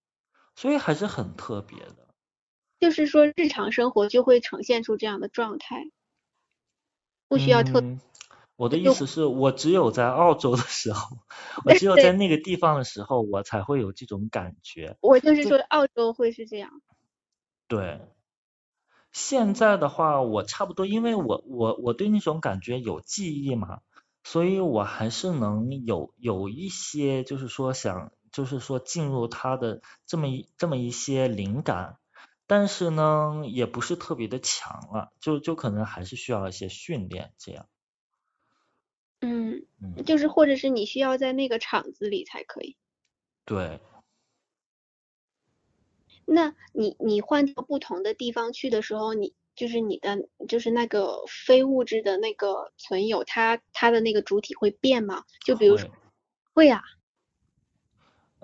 [0.55, 2.12] 所以还是很特别的。
[2.83, 5.85] 就是说，日常生活就会呈现出这样的状态，
[7.29, 7.81] 不需要特。
[8.57, 11.19] 我的意思是我只有在澳洲的时候，
[11.65, 14.97] 我只有在那个地方的时候，我才会有这种感觉。
[15.01, 16.83] 我就是说，澳洲会是这样。
[17.69, 18.01] 对，
[19.13, 23.79] 现在的话，我差不多，因为我我我对那种感觉有记忆嘛，
[24.25, 31.99] 所以我还是能有有一些，就是说想，就是说进入他的这么一这么一些灵感。
[32.47, 37.69] 但是呢，也不是特别的强了，就就可能还是需要一些训练这样。
[39.20, 39.64] 嗯，
[40.05, 42.77] 就是或者是你需要在那个场子里才可以。
[43.44, 43.81] 对。
[46.24, 55.24] 那你你换到不同的地方去的时候，你就是你的就是那个非物质的那个存有，它它的那个主体会变吗？
[55.44, 55.89] 就比如说。
[56.55, 56.82] 会啊。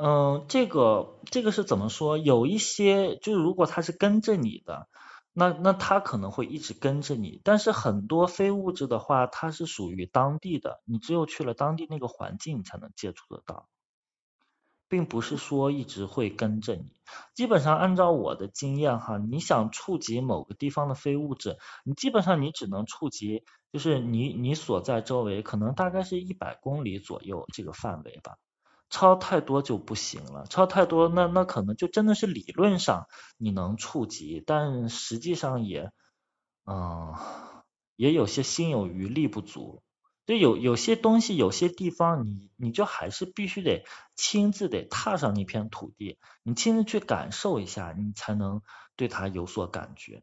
[0.01, 2.19] 嗯，这个这个是怎么说？
[2.19, 4.89] 有一些就是如果他是跟着你的，
[5.33, 7.41] 那那他可能会一直跟着你。
[7.43, 13.67] 但是很多非物质的话，它是属于当地的，你只有去了当地那个环境，才能接触得到，
[14.89, 16.93] 并不是说一直会跟着你。
[17.35, 23.43] 基本上按照我的经验哈，你想触及某个地方的非物质，你基本上你只能触及
[23.73, 28.37] 就是你你所在周围可能大概是一百公里左右这个范围吧，
[28.91, 33.07] 超太多就不行了，超太多那那可能就真的是理论上
[33.37, 35.91] 你能触及，但实际上也
[36.65, 37.15] 嗯
[37.97, 39.83] 也有些心有余力不足。
[40.27, 48.61] 就有有些东西，有些地方，你你就还是必须得亲自得踏上那片土地，你亲自去感受一下，你才能
[48.95, 50.23] 对它有所感觉，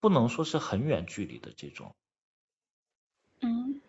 [0.00, 1.94] 不能说是很远距离的这种。
[3.40, 3.80] 嗯，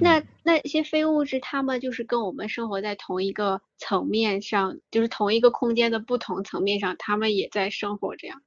[0.00, 8.42] 那那些非物质，他们就是跟我们生活在同一个层面上，就是同一个空间的不同层面上，他们也在生活这样。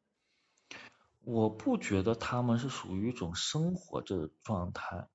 [1.24, 5.08] 我不觉得他们是属于一种生活着的状态。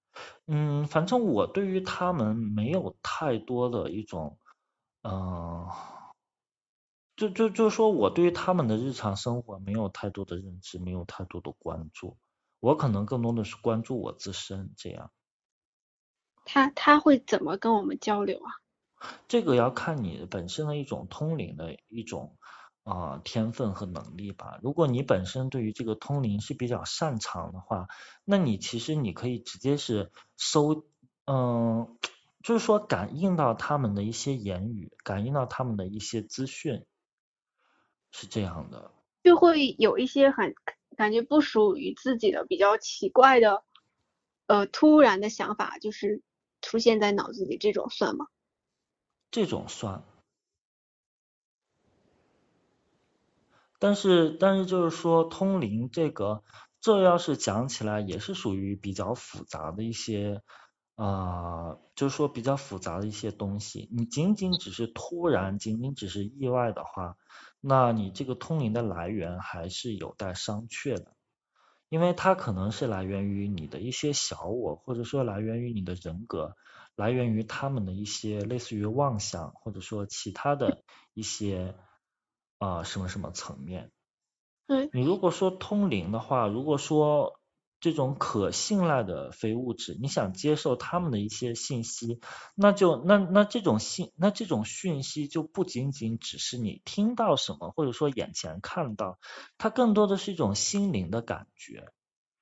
[0.46, 4.38] 嗯，反正我对于他们没有太多的一种，
[5.02, 5.68] 嗯，
[7.16, 12.16] 就就就说我对于他们的日常生活没有太多的认知，没有太多的关注，
[12.60, 15.10] 我可能更多的是关注我自身这样。
[16.46, 18.56] 他他会怎么跟我们交流啊？
[19.28, 22.38] 这个要看你本身的一种通灵的一种。
[22.88, 24.60] 啊，天分和能力吧。
[24.62, 27.88] 如果你本身对于这个通灵是比较擅长的话，
[28.24, 30.84] 那你其实你可以直接是搜，
[31.26, 31.98] 嗯，
[32.44, 36.86] 就是说感应到他们的一些言语，感应到他们的一些资讯，
[38.12, 38.92] 是这样的。
[39.24, 40.54] 就会有一些很
[40.96, 43.64] 感觉不属于自己的比较奇怪的，
[44.46, 46.22] 呃，突然的想法，就是
[46.60, 48.26] 出现在脑子里，这种算吗？
[49.30, 50.04] 这种算。
[53.78, 56.42] 但是，但是就是说，通灵这个，
[56.80, 60.42] 这要是讲起来，也是属于比较复杂的一些，
[60.94, 63.90] 啊，就是说比较复杂的一些东西。
[63.92, 67.16] 你仅仅只是突然，仅仅只是意外的话，
[67.60, 71.15] 那你这个通灵的来源还是有待商榷的，
[71.88, 76.56] 因为它可能是来源于你的一些小我，或者说来源于你的人格，
[76.94, 80.82] 来源于他们的一些类似于妄想，或者说其他的
[81.14, 81.74] 一些。
[82.58, 83.90] 啊，什么什么层面？
[84.66, 87.38] 嗯，你如果说通灵的话，如果说
[87.80, 92.20] 这种可信赖的非物质，你想接受他们的一些信息，
[92.54, 99.18] 那就那那这种信那这种讯息就不仅仅只是你听到什么，或者说眼前看到，
[99.58, 101.88] 它更多的是一种心灵的感觉。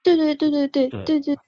[0.02, 1.38] 对对对对对对对。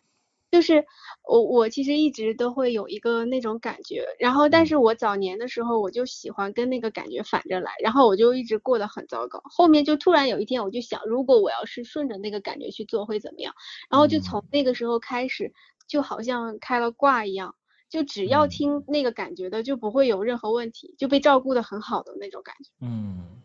[0.51, 0.87] 就是
[1.23, 9.43] 我我其实一直都会有一个那种感觉，然后但是我早年的时候我就喜欢跟那个感觉反着来，然后我就一直过得很糟糕。
[9.45, 13.55] 后面就突然有一天我就想，如果我要是顺着那个感觉去做会怎么样？
[13.91, 15.53] 然后就从那个时候开始，
[15.89, 17.55] 就好像开了挂一样，
[17.91, 22.71] 就只要听那个感觉的就不会有任何问题，就被照顾的很好的那种感觉。
[22.81, 23.43] 嗯，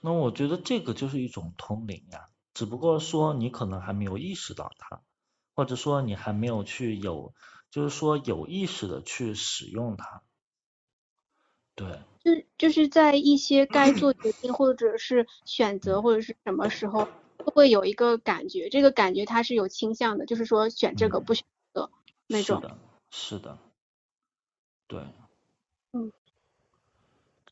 [0.00, 5.02] 那我觉得这个就是一种通灵呀，只不过说你可能还没有意识到它。
[5.56, 7.32] 或者说你还没有去有，
[7.70, 10.22] 就是说有意识的去使用它，
[11.74, 17.08] 对，就就是在一些该做决定 或者是选择或者是什么时候，
[17.38, 21.90] 都会有一个感觉，这个感觉它是有倾向的，就是说选这个不选择
[22.26, 22.60] 那种。
[22.60, 22.78] 是的，
[23.10, 23.58] 是的，
[24.90, 25.00] 对。
[25.92, 26.12] 嗯。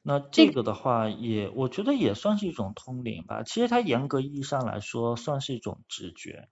[0.07, 3.43] 那这个的话也，我觉得也算是一种通灵吧。
[3.43, 6.49] 其实它严格意义上来说，算是一种直觉。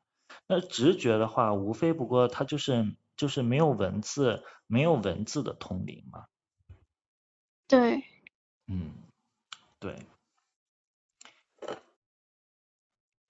[0.47, 6.27] 那直觉的话，无非不过它就是就是没有文字，没有文字的通灵嘛。
[7.69, 8.05] 对。
[8.66, 8.93] 嗯，
[9.78, 9.97] 对。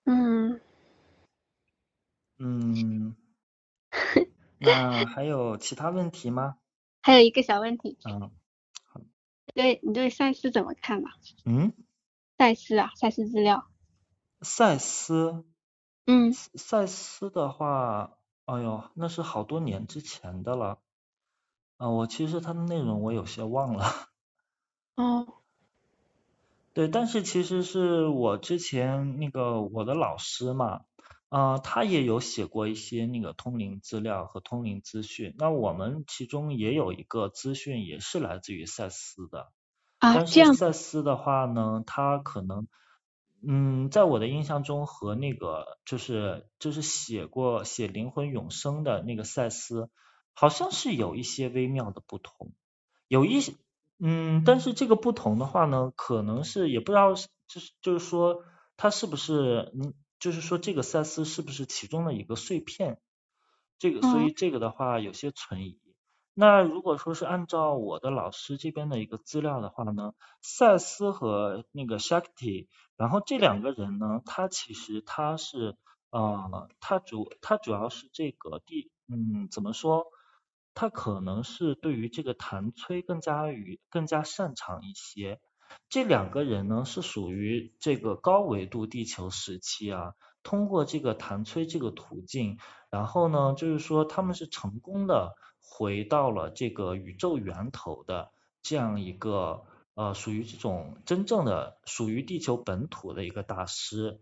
[0.06, 0.60] 嗯。
[2.39, 3.14] 嗯。
[4.59, 6.56] 那还有其他问题吗？
[7.02, 7.98] 还有一个小问题。
[8.05, 8.30] 嗯。
[8.84, 9.01] 好。
[9.55, 11.10] 对你对赛斯怎么看吧？
[11.44, 11.72] 嗯。
[12.39, 13.68] 赛斯啊，赛斯资料。
[14.40, 15.44] 赛斯。
[16.04, 20.78] 嗯，赛斯的话，哎呦，那是好多年之前的了，
[21.76, 23.86] 啊，我其实它的内容我有些忘了。
[24.96, 25.26] 哦。
[26.74, 30.80] 对，但是其实是我之前那个我的老师嘛，
[31.28, 39.52] 啊，他也有写过一些那个通灵资料和通灵资讯，那我们其中也有一个资讯也是来自于赛斯的。
[39.98, 40.54] 啊，这样。
[40.54, 42.66] 赛斯的话呢，他可能。
[43.47, 49.90] 嗯，在我的印象中和那个就是就是写过写灵魂永生的那个赛斯，
[50.32, 52.52] 好像是有一些微妙的不同，
[53.09, 53.55] 有一些
[53.98, 58.44] 嗯，但是这个不同的话呢，可能是也不知道就是就是说
[58.77, 63.01] 他是不是嗯，就是说这个赛斯是不是其中的一个碎片，
[63.78, 65.81] 这个所以这个的话有些存疑。
[66.35, 72.69] 那如果说是按照我的老师这边的一个资料的话呢，赛斯和那个 Shakti，
[73.02, 75.76] 然后这两个人呢，他其实他是
[76.10, 80.06] 呃，他主他主要是这个第嗯，怎么说？
[80.72, 85.40] 他可能是对于这个谭崔更加与更加擅长一些。
[85.88, 90.14] 这两个人呢是属于这个高维度地球时期啊，
[90.44, 92.56] 通过这个谭崔这个途径，
[92.88, 98.30] 然后呢就是说他们是成功的回到了这个宇宙源头的
[98.62, 99.64] 这样一个
[99.94, 104.20] 呃属于这种真正的属于地球本土的一个大师。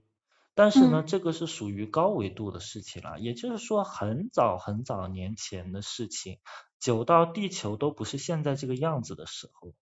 [0.54, 6.38] 但是呢，这个是属于高维度的事情了，也就是说很早很早年前的事情，
[6.80, 9.72] 久到地球都不是现在这个样子的时候。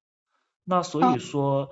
[0.64, 1.70] 那所以说，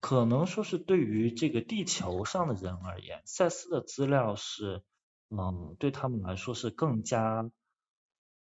[0.00, 4.84] 可能说是对于这个地球上的人而言，赛斯的资料是，
[5.28, 7.50] 嗯，对他们来说是更加，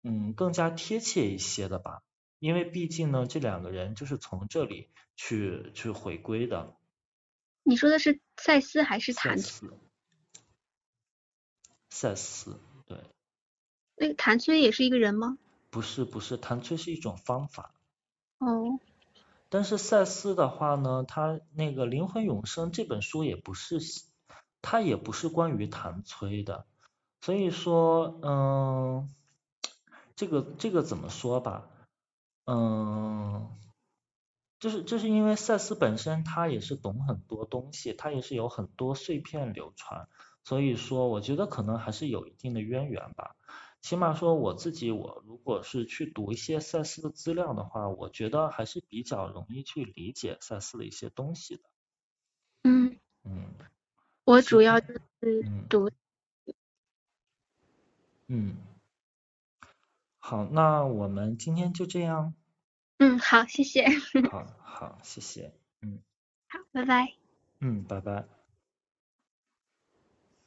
[0.02, 2.02] 嗯，更加贴切一些的吧。
[2.38, 6.76] 因为毕竟呢，这两个人就是从这里去去回归的。
[7.62, 9.68] 你说的是赛斯还是谭崔？
[11.90, 12.98] 赛斯，对。
[13.96, 15.36] 那个谭崔也是一个人吗？
[15.70, 17.74] 不是不是，谭崔是一种方法。
[18.38, 18.78] 哦。
[19.50, 23.80] 但是赛斯的话呢，他那个灵魂永生这本书也不是，
[24.60, 26.66] 他也不是关于谭崔的，
[27.22, 29.08] 所以说，嗯，
[30.14, 31.68] 这个这个怎么说吧，
[32.50, 33.46] 嗯，
[34.58, 40.08] 就是就是因为赛斯本身他也是懂很多东西，他也是有很多碎片流传，
[40.44, 43.36] 所以说我觉得可能还是有一定的渊源吧。
[43.82, 51.62] 起码说我自己，我如果是去读一些赛斯的资料的话，我觉得还是比较容易去理解赛斯的一些东西的。
[52.64, 52.98] 嗯。
[53.24, 53.54] 嗯。
[54.24, 55.90] 我主要就是读。
[58.26, 58.56] 嗯。
[60.28, 62.34] 好，那我们今天就这样。
[62.98, 63.88] 嗯，好，谢谢。
[64.30, 65.54] 好好，谢谢。
[65.80, 66.02] 嗯。
[66.48, 67.14] 好，拜拜。
[67.60, 68.37] 嗯，拜拜。